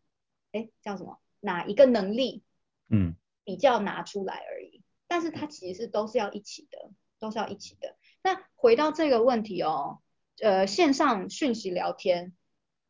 [0.52, 1.18] 哎，叫什么？
[1.40, 2.42] 哪一个能力？
[2.90, 4.82] 嗯，比较拿出来而已。
[5.08, 7.96] 但是它其实是都是要一起的，都是要一起的。
[8.22, 10.00] 那回到这个问题哦。
[10.40, 12.34] 呃，线上讯息聊天，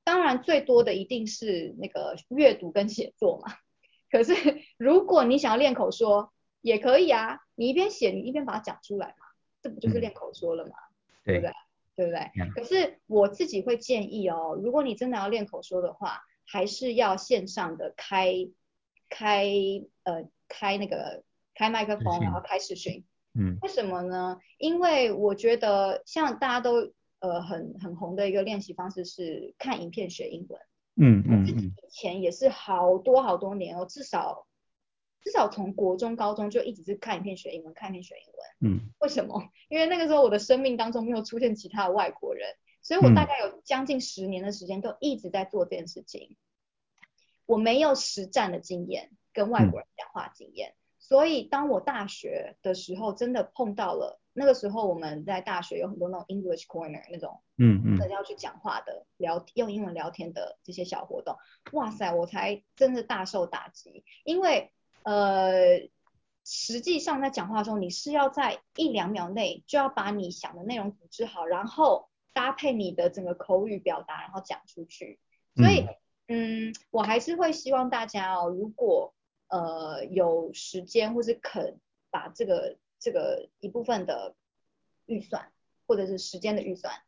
[0.02, 3.54] 当然最多的一定是那个阅读跟写作嘛。
[4.10, 4.32] 可是
[4.78, 6.32] 如果你想要练口说，
[6.64, 9.26] 也可以啊，你一边写，你一边把它讲出来嘛，
[9.60, 10.72] 这不就是练口说了嘛？
[11.24, 11.52] 对不对？
[11.94, 12.50] 对不对？
[12.54, 18.48] 可是我自己会建议哦，如果你真的要练口说的话，还是要线上的开
[19.10, 19.46] 开
[20.04, 21.22] 呃开那个
[21.54, 23.04] 开麦克风，然后开视讯。
[23.34, 23.58] 嗯。
[23.60, 24.40] 为什么呢？
[24.56, 26.92] 因为我觉得像大家都。
[27.20, 30.60] 呃，很很红的一个练习方式是看影片学英文。
[30.96, 31.56] 嗯嗯嗯。
[31.58, 34.46] 以前也是好多好多年哦，至少
[35.24, 38.72] 至少从国中、高中就一直是看影片学英文，看影片学英文。
[38.72, 38.90] 嗯。
[39.00, 39.48] 为什么？
[39.68, 46.36] 因为那个时候我的生命当中没有出现其他的外国人，所以我大概有将近十年的时间都一直在做这件事情。
[47.46, 54.20] 我没有实战的经验，跟外国人讲话经验，所以当我大学的时候真的碰到了。
[54.36, 61.36] 那个时候我们在大学有很多那种 English Corner 那种，嗯嗯，要去讲话的聊用英文聊天的这些小活动，
[61.70, 64.72] 哇塞，我才真的大受打击，因为
[65.04, 65.88] 呃，
[66.44, 75.20] 实际上在讲话的时候，你是要在一两秒内就要把你想的内容组织好，然后搭配你的整个口语表达，然后讲出去。
[75.54, 75.86] 所以，
[76.26, 79.14] 嗯，我还是会希望大家哦，如果
[79.48, 81.78] 呃有时间或是肯
[82.10, 82.76] 把这个。
[83.00, 84.34] 这个一部分的
[85.04, 85.52] 预算
[85.86, 87.02] 或者是时间的预算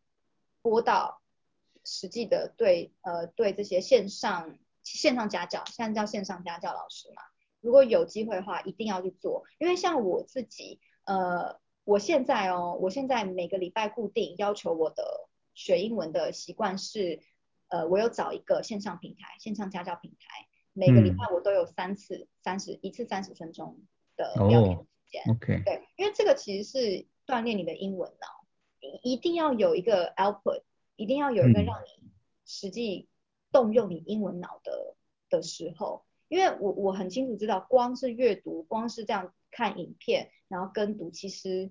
[0.60, 1.22] 拨到
[1.84, 7.22] 实际的对呃对这些线上线上家教，现在叫线上家教老师嘛，
[7.66, 17.18] 如果有机会的话，一定要去做，因为像我自己呃我现在哦，我现在每个礼拜固定要求我的学英文的习惯是
[17.66, 23.80] 呃我有找一个线上平台，线上家教平台，每个礼拜我都有三次三十一次三十分钟
[24.16, 25.22] 的聊天时间。
[25.34, 28.46] OK，对，因为这个其实是锻炼你的英文脑，
[29.02, 30.62] 一一定要有一个 output，
[30.94, 32.12] 一定要有一个让你
[32.44, 33.08] 实际
[33.50, 34.94] 动用你英文脑的
[35.28, 41.70] 的时候，因为我我很清楚知道，光是阅读，光是这样看影片，然后跟读，其实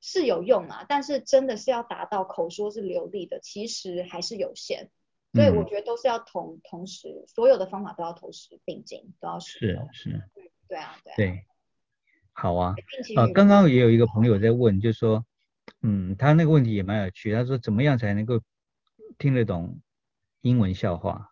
[0.00, 4.90] 是有用啊，但是真的是要达到口说是流利的，其实还是有限，
[5.34, 10.22] 所以我觉得都是要同同时，所有的方法都要同时并进，都要是是，
[10.68, 11.12] 对啊对。
[11.16, 11.44] 对。
[12.32, 12.74] 好啊，
[13.16, 15.26] 啊，刚刚也有一个朋友在问，就是说，
[15.82, 18.40] 嗯，他那个问题也蛮有趣，他说怎么样才能够
[19.18, 19.78] 听得懂
[20.40, 21.29] 英文笑话？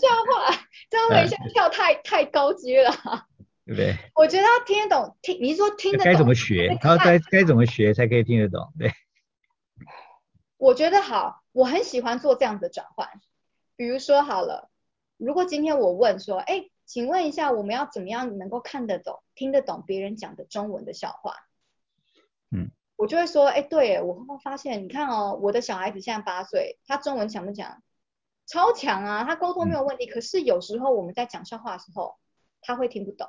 [0.00, 0.56] 笑话，
[0.90, 2.90] 这样微笑跳太太高级了，
[3.64, 3.96] 对不对？
[4.14, 6.76] 我觉得他听得懂，听你说听得懂该怎么学？
[6.80, 8.72] 他该该怎么学才可以听得懂？
[8.78, 8.92] 对。
[10.58, 13.08] 我觉得好，我很喜欢做这样的转换。
[13.76, 14.70] 比如说好了，
[15.18, 21.34] 如果今天我问说，哎，请问一下，我们要怎么样能够看得懂、听得懂别人讲的中文的笑话？
[22.50, 27.82] 嗯，我就会说，哎，对，我会发现，你看哦，我的小孩子现在八岁，他中文强不强？
[28.46, 30.06] 超强啊，他沟通没有问题。
[30.06, 32.14] 可是有时候我们在讲笑话的时候，
[32.62, 33.28] 他会听不懂。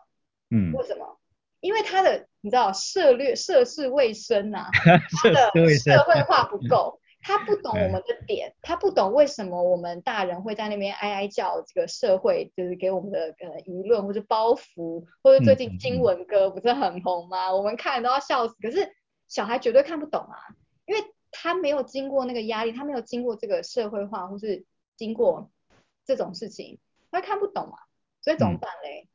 [0.49, 1.19] 嗯，为什么？
[1.59, 4.69] 因为他的你知道涉略涉世未深 呐，
[5.21, 6.99] 他的社会化不够。
[7.19, 17.51] 他不懂我们的点，他不懂为什么我们大人会在那边哀哀叫，这个社会就是给我们的呃舆论或者包袱，或者最近新闻歌不是很红吗？
[17.51, 18.55] 我们看都要笑死。
[18.61, 18.87] 可是
[19.27, 20.37] 小孩绝对看不懂啊，
[20.85, 24.63] 因为他没有经过那个压力，他没有经过这个社会化，或是
[24.97, 25.49] 经过
[26.03, 26.79] 这种事情，
[27.09, 27.77] 他看不懂嘛。
[28.21, 29.07] 所以怎么办嘞？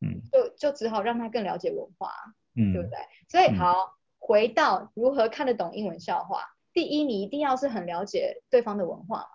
[0.00, 2.10] 嗯，就就只好让他更了解文化，
[2.56, 2.98] 嗯，对不对？
[3.28, 6.54] 所以好，回到如何看得懂英文笑话。
[6.72, 9.28] 第一，你一定要是很了解对方的文化嘛，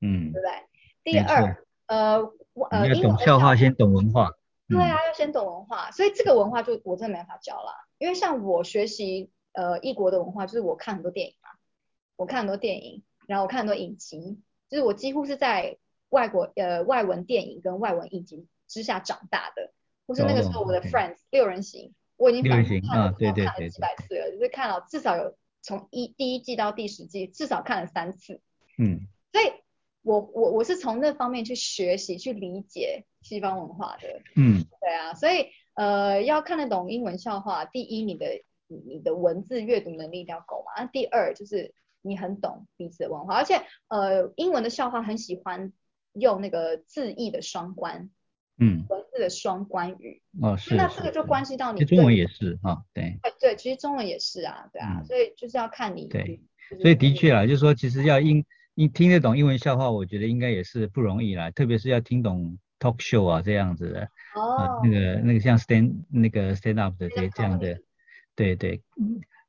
[0.00, 1.12] 嗯，对不对？
[1.12, 2.18] 第二，呃，
[2.70, 4.30] 呃，要懂笑话先懂文化，
[4.68, 11.50] 对啊，要先懂文化，所以这个文化就我真的没法教了，因为像我学习呃异国的文化，就是我看很多电影嘛，
[12.16, 14.40] 我看很多电影，然后我看很多影集，
[14.72, 15.76] 就是我几乎是在
[16.08, 19.70] 外国呃外文电影跟外文影集之下长大的，
[20.08, 25.36] 或是那个时候我的 Friends 六人行，我已经反复看了看了几百次了，就是看了至少有。
[25.64, 28.40] 从一第一季到第十季，至少看了三次。
[28.78, 28.98] 嗯，
[29.30, 29.44] 所以
[30.02, 34.08] 我我我是从那方面去学习、去理解西方文化的。
[34.34, 40.82] 嗯，对啊，所以呃，要看得懂英文笑话，第一，你的你的文字阅读能力一定要够嘛。
[40.82, 41.72] 那第二，就是
[42.02, 45.72] 你很懂彼此的文化，而且呃，英文的笑话很喜欢
[46.12, 48.10] 用那个字义的双关。
[48.58, 50.22] 嗯，文字的双关语。
[50.40, 56.40] 哦，是，那这个就关系到你中文也是啊，对，对对，其实中文也是啊，对啊，所以就是要看你对，
[56.80, 58.44] 所以的确啊，就是说其实要英
[58.74, 64.02] 你听得懂英文笑话，我觉得应该也是不容易啦，特别是要听懂 talk show 啊这样子的，
[64.34, 67.80] 哦，那个那个像 stand 那个 stand up 的这这样的，
[68.36, 68.82] 对对，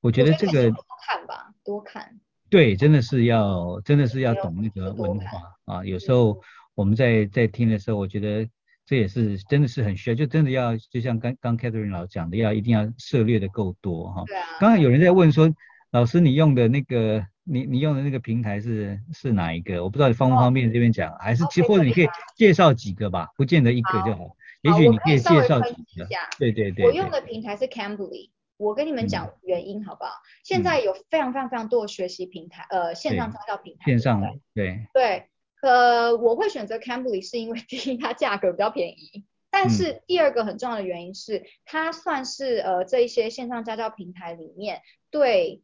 [0.02, 2.20] 我觉得这个多看吧，多看，
[2.54, 6.40] 对，真的是要真的是要懂那个文化啊，有时候
[6.76, 8.48] 我们在在听的时候，我觉得。
[8.86, 14.26] 这也是真的是很需要，就真的要就像刚刚 Catherine 老讲的，要一定要涉猎的够多哈。
[14.28, 14.46] 对啊。
[14.60, 15.50] 刚刚有人在问说，
[15.92, 19.82] 老师你用的那个你你用的那个平台是是哪一个？
[19.82, 24.36] 我不知道你方不方便这边讲，还是其或者你可以介绍几个吧，不见得一个就好。
[24.64, 26.06] 也许你可以介绍几个。
[26.38, 26.86] 对对对。
[26.86, 28.32] 我用的平台是 Cambly，
[28.64, 30.12] 我跟你们讲原因好不好？
[30.44, 33.86] 现在有非常非常非常多的学习平台，呃，线上家教平台。
[33.86, 34.22] 线上
[34.54, 34.88] 对。
[34.94, 35.30] 对。
[35.62, 45.62] 呃，我会选择 Cambly 是因为 第一它价格比较便宜，但是第二个很重要的原因是它算是呃这一些线上家教平台里面对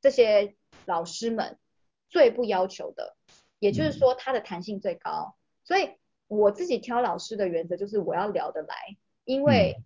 [0.00, 0.54] 这些
[0.84, 1.58] 老师们
[2.08, 3.16] 最不要求的，
[3.58, 5.34] 也就是说它的弹性最高。
[5.64, 5.90] 所以
[6.28, 8.76] 我自己挑老师的原则就是我要聊得来，
[9.24, 9.82] 因为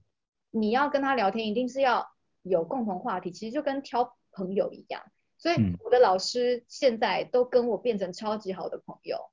[0.50, 2.10] 你要跟他聊天一定是要
[2.42, 5.02] 有共同话题，其实就跟挑朋友一样。
[5.38, 9.30] 所以我的老师现在都跟我变成超级好的朋友，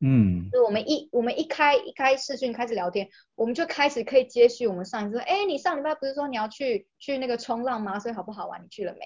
[0.00, 7.98] 嗯，就我们一我们一开一开视讯开始聊天，我们就开始可以接续我们上一次说，哎，你上礼拜不是说你要去去那个冲浪吗？
[7.98, 8.62] 所以好不好玩？
[8.64, 9.00] 你去了没？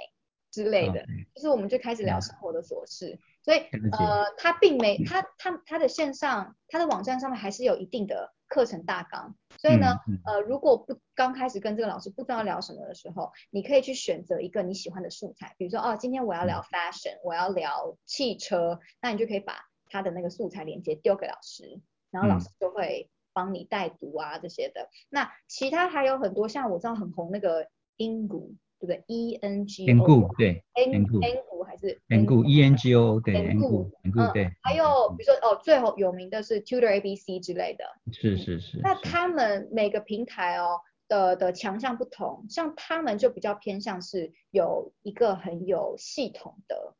[0.52, 3.18] 之类的，就是我们就开始聊生活的琐事。
[3.44, 3.58] 所以
[3.92, 8.32] 呃，他并没他他他的线上他的网站上面还是有一定的。
[8.46, 21.80] 课程大纲，所以呢，呃，如果不刚开始跟这个老师不知道聊什么的时候，你可以去选择一个你喜欢的素材，比如说哦，今天我要聊 fashion，我要聊汽车，那你就可以把他的那个素材链接丢给老师，
[22.12, 24.88] 然后老师就会帮你带读啊这些的。
[25.08, 27.66] 那其他还有很多，像我知道很红那个
[27.96, 28.54] 英谷。
[28.78, 31.20] 对不对？E N G O 对，N N G
[31.66, 33.66] 还是 N G E N G O 对，N G
[34.02, 34.50] N G 对。
[34.62, 37.84] 还有比如说哦，最后有名的是 Tutor A B C 之类的。
[38.12, 38.78] 是是是。
[38.82, 46.94] 那他们每个平台哦的的强项不同，像他们就比较偏向是有一个很有系统的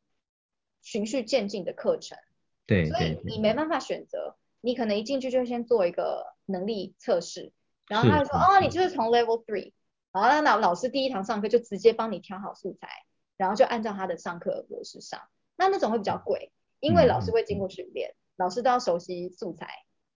[0.81, 2.17] 循序渐进的课程。
[2.65, 2.85] 对。
[2.85, 7.51] 所以你没办法选择，你可能一进去就先做一个能力测试，
[7.87, 9.73] 然后他就说哦，你就是从 Level Three。
[10.15, 12.87] 好，那老老师第一堂上课就直接帮你挑好素材，
[13.35, 15.19] 然后就按照他的上课模式上。
[15.57, 19.67] 那那种会比较贵，因为老师会经过训练，老师都要熟悉素材，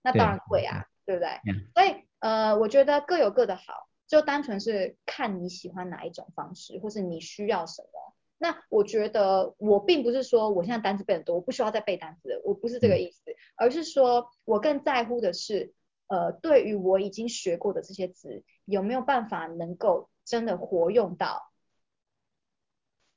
[0.02, 1.30] 那当然贵啊，对不对？
[1.74, 8.16] 所以呃，我觉得各有各的好，就单纯是看你喜欢哪一种方式，或是你需要什么。
[8.38, 13.20] 那我觉得我并不是说我现在单词背很多，我不需要再背单词，我不是这个意思，
[13.58, 15.74] 而是说我更在乎的是，
[16.10, 21.52] 呃，对于我已经学过的这些字，有没有办法能够真的活用到，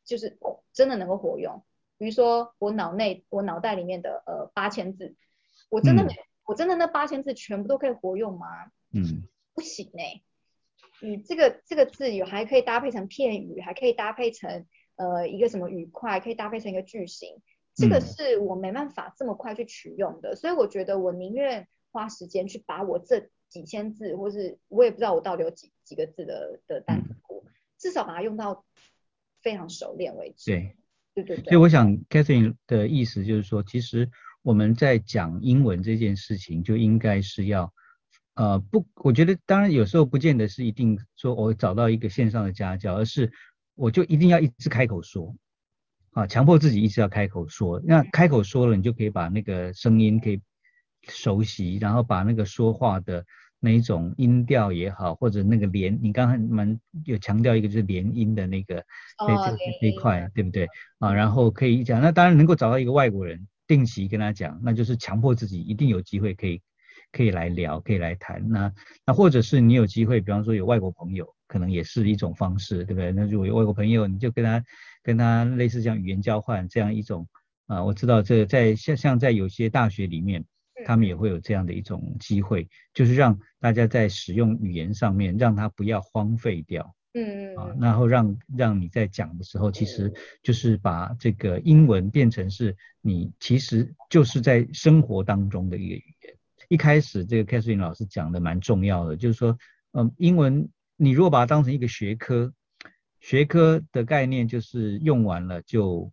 [0.05, 0.39] 就是
[0.73, 1.65] 真的能够活用。
[1.99, 5.17] 比如说我脑内我脑袋里面的呃八千字，
[5.71, 6.07] 我真的
[6.45, 8.47] 我真的那八千字全部都可以活用吗？
[8.93, 10.23] 嗯，不行哎。
[11.01, 14.67] 你这个这个字有还可以搭配成片语，还可以搭配成
[14.97, 17.41] 呃一个什么语块，可以搭配成一个句型，
[17.75, 27.45] 这个是我没办法这么快去取用的，所以我觉得我宁愿花时间去把我这几千字，或是我也不知道我到底有几几个字的的单词库，
[27.79, 28.65] 至少把它用到
[29.43, 30.51] 非常熟练为止。
[30.51, 30.77] 对，
[31.15, 31.45] 对对对。
[31.45, 34.11] 所以我想 Catherine 的意思就是说，其实
[34.43, 37.73] 我们在讲英文这件事情，就应该是要。
[38.35, 43.31] 呃不，我觉得当然有时候不见得是一定说我找到一个线上的家教，而是
[43.75, 45.37] 我就一定要一直开口说，
[46.13, 50.41] 啊，强迫自己一直要开口说，那开口说了，你就可以把那个声音可以
[51.09, 53.25] 熟悉，然后把那个说话的
[53.61, 58.77] 那一种音调也好，或者那个连，你刚才蛮有强调一个就是连音的那个
[59.19, 60.69] 这这一块，对不对？
[60.99, 66.61] 啊，然后可以讲，那当然能够找到一个外国人定期跟他讲，那就是强迫自己一定有机会可以。
[67.11, 68.49] 可以来聊，可以来谈。
[68.49, 68.73] 那
[69.05, 73.13] 那或者是你有机会，比方说有外国朋友，可能也是一种方式，对不对？
[73.13, 74.65] 那如果有外国朋友，你就跟他
[75.03, 77.29] 跟他类似像语言交换这样一种
[77.67, 80.47] 啊，我知道这在像像在有些大学里面，
[80.85, 86.95] 他们也会有这样的一种机会，就是让大家在使用语言上面，让他不要荒废掉。
[87.15, 87.57] 嗯嗯。
[87.57, 90.13] 啊，然后让让你在讲的时候，其实
[90.43, 96.35] 就是把这个英文变成是你其实就是在生活当中的一个语言。
[96.69, 99.59] 一开始这个 Catherine 老师讲的蛮重要的，就是说，
[99.93, 102.55] 嗯，英文你如果把它当成一个学科，
[103.21, 106.11] 学科的概念就是用完了就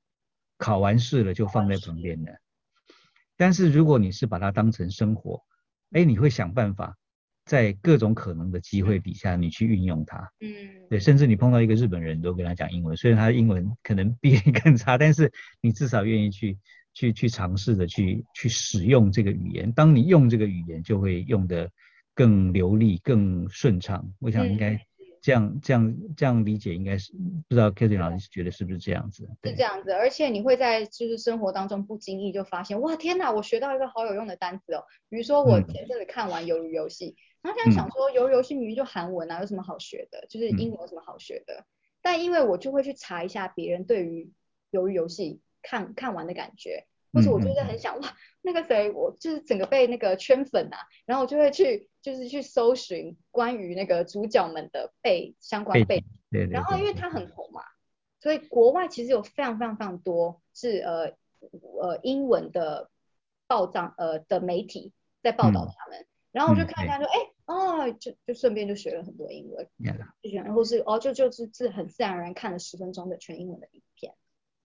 [0.58, 2.38] 考完试了就放在旁边的。
[3.40, 5.42] 但是如果你是把它当成生活，
[5.92, 6.96] 哎，你会想办法
[7.46, 10.18] 在各种可能的机会底下你去运用它。
[10.42, 10.50] 嗯。
[10.90, 15.32] 对，甚至你碰到一个日本人，你都跟他讲英文，虽然他英文可能比你更差，但是
[15.62, 16.60] 你至少愿意去。
[16.92, 21.70] 去去尝试的去去使用这个语言，当你用这个语言，就会用的
[22.16, 24.12] 更流利、更顺畅。
[24.20, 24.76] 我想应该
[25.22, 27.12] 这样这样这样理解，应该是
[27.48, 29.28] 不知道 Katie 老师觉得是不是这样子？
[29.44, 34.84] 是这样子，而且你会在就是生活当中不经意就发现，哇天哪，我学到一个好有用的单词哦。
[35.10, 40.26] 比如说我前阵子看完鱿鱼游戏，然后现在想说鱿鱼游戏明明就韩文啊，有什么好学的？
[40.30, 41.66] 就是英文有什么好学的？
[42.02, 44.32] 但因为我就会去查一下别人对于
[44.72, 45.42] 鱿鱼游戏。
[45.62, 56.06] 看看完的感觉，或者我就是很想哇，那个谁，我就是整个被那个圈粉啊，然后我就会去就是去搜寻关于那个主角们的背相关背景，
[56.52, 57.64] 然后因为他很红嘛，
[58.20, 61.14] 所以国外其实有非常非常非常多是呃
[61.82, 62.90] 呃英文的
[63.48, 64.94] 报章呃的媒体
[65.24, 69.68] 在报道他们，然后我就看一下说，哎哦，就就顺便就学了很多英文，
[70.22, 74.14] 就然后是哦就就是自很自然而然看了十分钟的全英文的影片。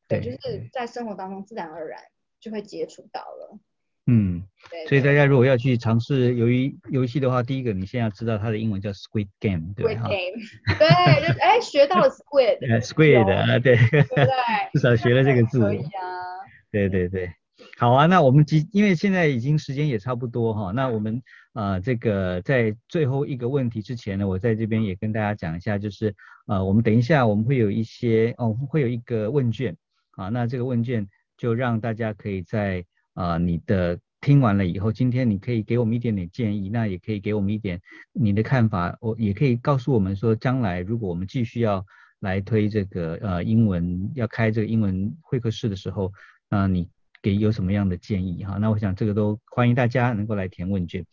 [0.06, 2.02] 对，就是在生活当中自然而然
[2.44, 3.58] 就会接触到了。
[4.06, 4.86] 嗯，对。
[4.86, 12.58] 所以大家如果要去尝试游戏游戏的话，第一个你先要知道它的英文叫 Squid Game，对 Squid Game，对，就哎学到了 Squid。
[12.84, 13.76] Squid 啊，对。
[13.76, 14.28] 对。
[14.74, 15.58] 至少学了这个字。
[15.58, 15.88] 可以啊。
[16.70, 17.32] 对对对。
[17.78, 21.22] 好啊，那我们今因为现在已经时间也差不多哈，那我们
[21.54, 26.14] 啊这个在最后一个问题之前呢，我在这边也跟大家讲一下，就是
[26.46, 29.74] 呃我们等一下我们会有一些哦会有一个问卷。
[30.16, 37.80] 啊，那这个问卷就让大家可以在啊你的听完了以后，今天你可以给我们一点点建议，那也可以给我们一点
[38.12, 41.84] 你的看法，我也可以告诉我们说，将来如果我们继续要
[42.20, 46.12] 来推这个呃英文，要开这个英文会客室的时候，
[46.48, 46.88] 那你
[47.20, 48.56] 给有什么样的建议哈？
[48.58, 51.04] 那我想这个都欢迎大家能够来填问卷。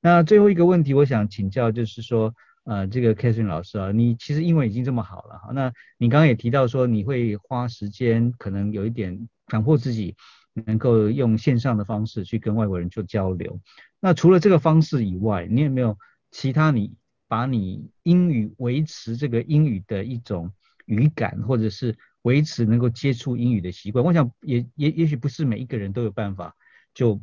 [0.00, 2.34] 那最后一个问题，我想请教就是说。
[2.64, 5.50] 呃，这个 Catherine 老师啊，你其实英文已经这么好了哈。
[5.52, 10.16] 那你刚刚也提到说，你会花时间，可能有一点强迫自己，
[10.54, 13.60] 能够用线上的方式去跟外国人做交流。
[14.00, 15.98] 那除了这个方式以外，你有没有
[16.30, 16.94] 其他你
[17.28, 20.52] 把你英语维持这个英语的一种
[20.86, 24.04] 语感，或者是维持能够接触英语的习惯？
[24.04, 26.56] 我想也也也许不是每一个人都有办法，
[26.94, 27.20] 就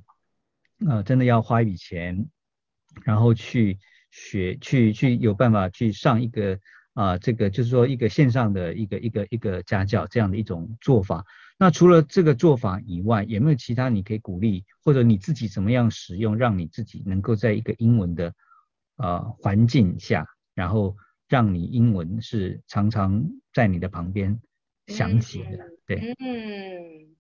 [0.86, 2.28] 呃真的要花一笔钱，
[3.04, 3.80] 然后去。
[4.10, 6.58] 学去去有办法去上一个
[6.94, 11.26] 啊，这个就是说一个线上的一个一个一个家教这样的一种做法。
[11.60, 18.34] 那除了这个做法以外，有没有其他你可以鼓励或者你自己怎么样使用，让你自己能够在一个英文的
[18.98, 20.96] 呃环境下，然后
[21.28, 24.40] 让你英文是常常在你的旁边
[24.86, 25.58] 响起的？
[25.88, 27.16] 对，嗯，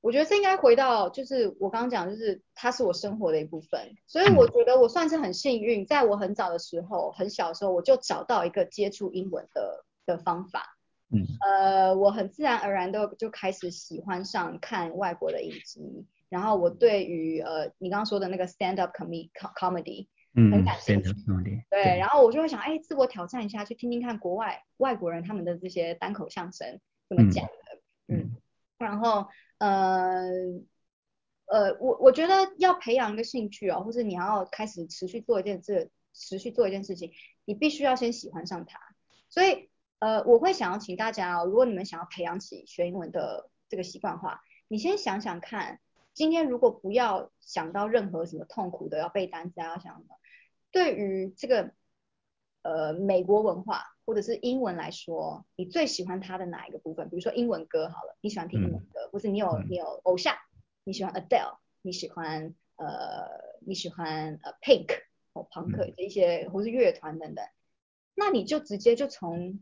[0.00, 10.76] 我觉得这应该回到，就是我刚刚讲，就是它是我生活的一部分，所以我觉得我算是很幸运，在我很早的时候，很小的时候，我就找到一个接触英文的的方法。
[11.12, 11.26] 嗯。
[11.40, 21.12] 呃，我很自然而然的就开始喜欢上看外国的影集，然后我对于呃你刚刚说的那个 stand up comedy comedy 很感兴趣。
[21.70, 28.14] 对，然后我就会想，哎，自我挑战一下，去听听看国外外国人他们的这些单口相声怎么讲的。
[28.14, 28.36] 嗯。
[28.78, 29.26] 然后。
[29.58, 30.22] 呃
[31.44, 37.12] 呃，我我觉得要培养一个兴趣哦，或者你要开始持续做一件这持续做一件事情，
[37.44, 38.78] 你必须要先喜欢上它。
[39.28, 39.68] 所以
[40.00, 45.78] 呃，我会想要请大家哦，如果你们想要培养起学英文的这个习惯话，你先想想看，
[46.12, 50.16] 今天如果不要想到任何什么痛苦的要背单词啊，要想什么，
[50.72, 51.72] 对于这个
[52.62, 57.08] 呃美国文化或者是英文来说，你最喜欢它的哪一个部分？
[57.08, 59.08] 比如说英文歌好了，你喜欢听英文歌。
[59.12, 60.36] 或者你有你有偶像，
[60.84, 63.28] 你喜欢 Adele，你喜欢呃
[63.66, 64.86] 你喜欢呃 Pink
[65.34, 67.44] 或朋克这一些，或是乐团等等，
[68.14, 69.60] 那你就直接就从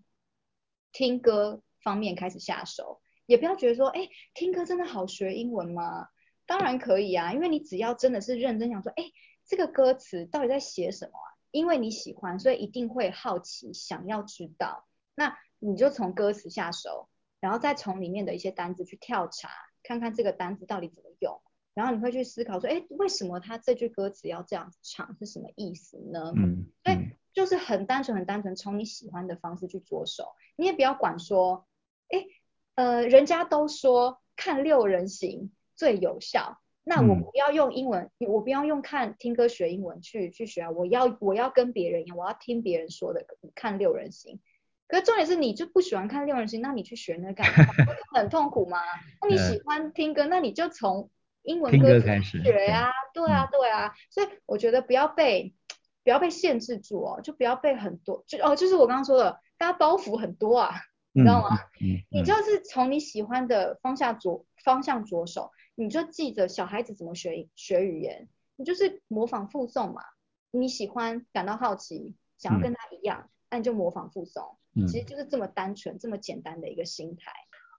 [0.99, 6.09] 听歌方面开始下手，也不要觉得说，哎，听歌真的好学英文吗？
[6.45, 9.05] 当然可以啊，因为你只要真的是认真想说，哎，
[9.47, 11.39] 这个歌词到底在写什么啊？
[11.53, 17.09] 因为你喜欢，所以一定会好奇，想要知道，那你就从歌词下手。
[17.39, 19.49] 然后再从里面的一些单子去跳查，
[19.85, 21.41] 看看这个单子到底怎么用。
[21.75, 26.33] 然后你会去思考说，哎，为什么他这句歌词要这样唱，是什么意思呢？
[26.35, 26.97] 嗯，所以
[27.39, 30.35] 就是很单纯、很单纯，从你喜欢的方式去着手。
[30.57, 31.69] 你也不要管说，
[32.09, 32.27] 哎，
[32.75, 43.25] 呃，人家都说看六人行最有效，那我不要用英文，我不要用看听歌学英文去去学啊，我要我要跟别人一样，我要听别人说的
[43.55, 44.41] 看六人行。
[44.89, 47.73] 可是重点是你就不喜欢看六人行，那你去学那干嘛？
[48.17, 48.81] 很痛苦吗？
[49.23, 51.09] 那你喜欢听歌，那你就从
[51.43, 53.95] 英文歌开始学啊，对啊，对啊。
[54.11, 55.55] 所以我觉得不要被
[56.09, 60.75] 不要被限制住哦，就不要被很多就哦，就是我刚刚说的，大家包袱很多啊，
[61.13, 61.55] 你知道吗？
[61.83, 62.01] 嗯。
[62.11, 70.01] 你就是从你喜欢的方向着方向着手，你就记着小孩子怎么学学语言，你就是模仿附送嘛。
[70.51, 74.43] 你喜欢感到好奇，想要跟他一样，那你就模仿附送。
[74.87, 77.31] 其实就是这么单纯、这么简单的一个心态。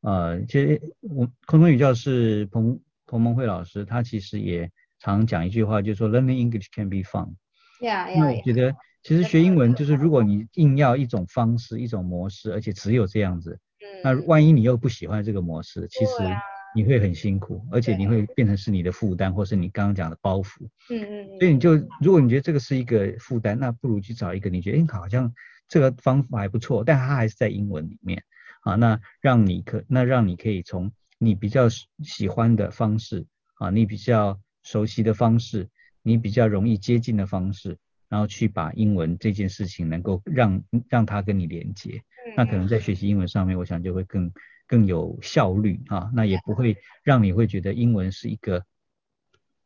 [0.03, 7.33] 呃，其实我空中语教是彭彭蒙慧老师，他其实也常讲一句话，就是说 Learning English can be fun。
[7.79, 13.59] Yeah，因为我觉得其实学英文就是如果你硬要一种方式、一种模式，而且只有这样子，
[14.03, 16.11] 那万一你又不喜欢这个模式，其实
[16.75, 20.65] 你会很辛苦，而且你会变成是你的负担，或是你刚刚讲的包袱。
[20.89, 21.39] 嗯嗯。
[21.39, 25.33] 所以你就如果你觉得这个是一个负担，那不如去找一个你觉得哎好像。
[25.71, 28.23] 这个方法还不错，但它还是在英文里面
[28.63, 28.73] 啊。
[28.73, 35.69] 那让你可，那让你可以从你比较喜欢的方式啊，你比较熟悉的方式，
[36.09, 37.77] 你比较容易接近的方式，
[38.09, 42.01] 然后去把英文这件事情能够让让它跟你连接。
[42.35, 44.31] 那可能在学习英文上面，我想就会更
[44.67, 46.11] 更有效率啊。
[46.13, 48.65] 那也不会让你会觉得英文是一个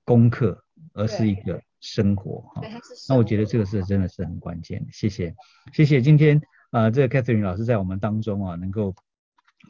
[0.03, 0.63] 功课，
[0.93, 1.61] 而是一个。
[1.85, 2.61] 生活哈，
[3.09, 4.87] 那我觉得这个是真的是很关键。
[4.93, 5.35] 谢谢，
[5.73, 6.41] 谢谢今天
[6.71, 8.95] 呃这个 Catherine 老师在我们当中啊，能够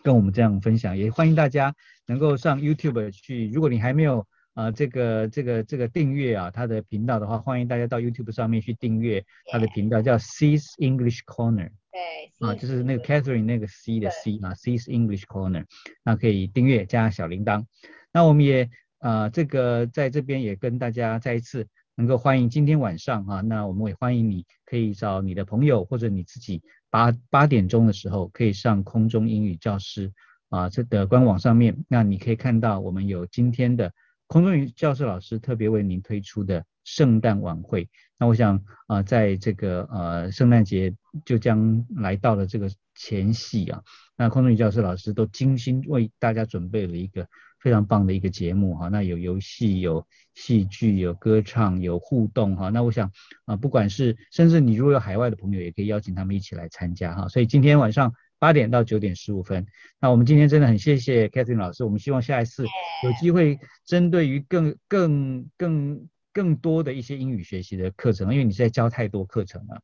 [0.04, 1.74] 跟我们这样分享，也欢迎大家
[2.06, 3.50] 能够上 YouTube 去。
[3.50, 11.70] 如果你还没有呃这个这个这个订阅啊他的频道的话，欢迎大家到 YouTube 上面去订阅他的频道，叫 C's English Corner。
[11.92, 15.66] 对，啊，就是那个 Catherine 那个 C 的 C 啊，C's English Corner，
[16.04, 17.66] 那可以订阅加小铃铛。
[18.12, 21.68] 那我们也呃这个在这边也跟大家再一次。
[21.96, 30.12] 能够欢迎今天晚上啊，那我们也欢迎你可以找你的朋友或者你自己八八点钟的时候可以上空中英语教师
[30.50, 33.94] 啊这的官网上面，那你可以看到我们有今天的
[34.34, 37.88] 空中语教室老师特别为您推出的圣诞晚会。
[38.18, 40.92] 那我想啊，在这个呃圣诞节
[41.24, 43.84] 就将来到了这个前夕啊，
[44.18, 47.28] 那空中语教室老师都精心为大家准备了一个。
[47.60, 52.68] 非常棒的一个节目哈，那有游戏、有戏剧、有歌唱、有互动哈。
[52.68, 53.10] 那我想
[53.46, 57.30] 啊，不管是甚至你如果有海外的朋友，也可以邀请他们一起来参加哈。
[57.30, 58.14] 所以今天晚上
[58.44, 59.66] 八点到九点十五分，
[60.02, 61.86] 那我们今天真的很谢谢 Catherine 老师。
[61.86, 62.66] 我们希望下一次
[63.06, 69.82] 有机会针对于更更更更多的一些英语学习的课程，因为你在教太多课程了。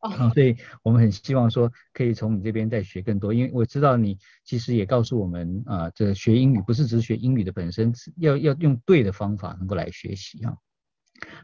[0.00, 10.56] 啊，所以我们很希望说可以从你这边再学更多，因为我知道你其实也告诉我们啊，这学英语不是只是学英语的本身，要要用对的方法能够来学习啊。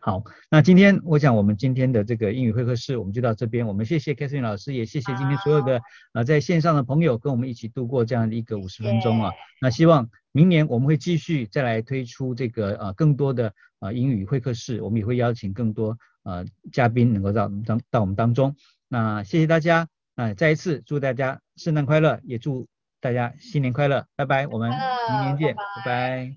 [0.01, 5.81] 好，那今天我想我们今天的这个英语会客室我们就到这边，我们谢谢 Catherine 老师，也谢谢今天所有的
[6.12, 9.33] 呃在线上的朋友跟我们一起度过这样的一个五十分钟啊。
[9.61, 18.55] 那希望明年我们会继续再来推出这个呃更多的呃英语会客室，我们也会邀请更多呃嘉宾能够到当到我们当中。
[18.89, 22.66] 那谢谢大家，那再一次祝大家圣诞快乐，也祝
[23.01, 26.35] 大家新年快乐，拜拜，我们明年见，拜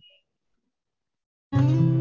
[1.52, 2.01] 拜。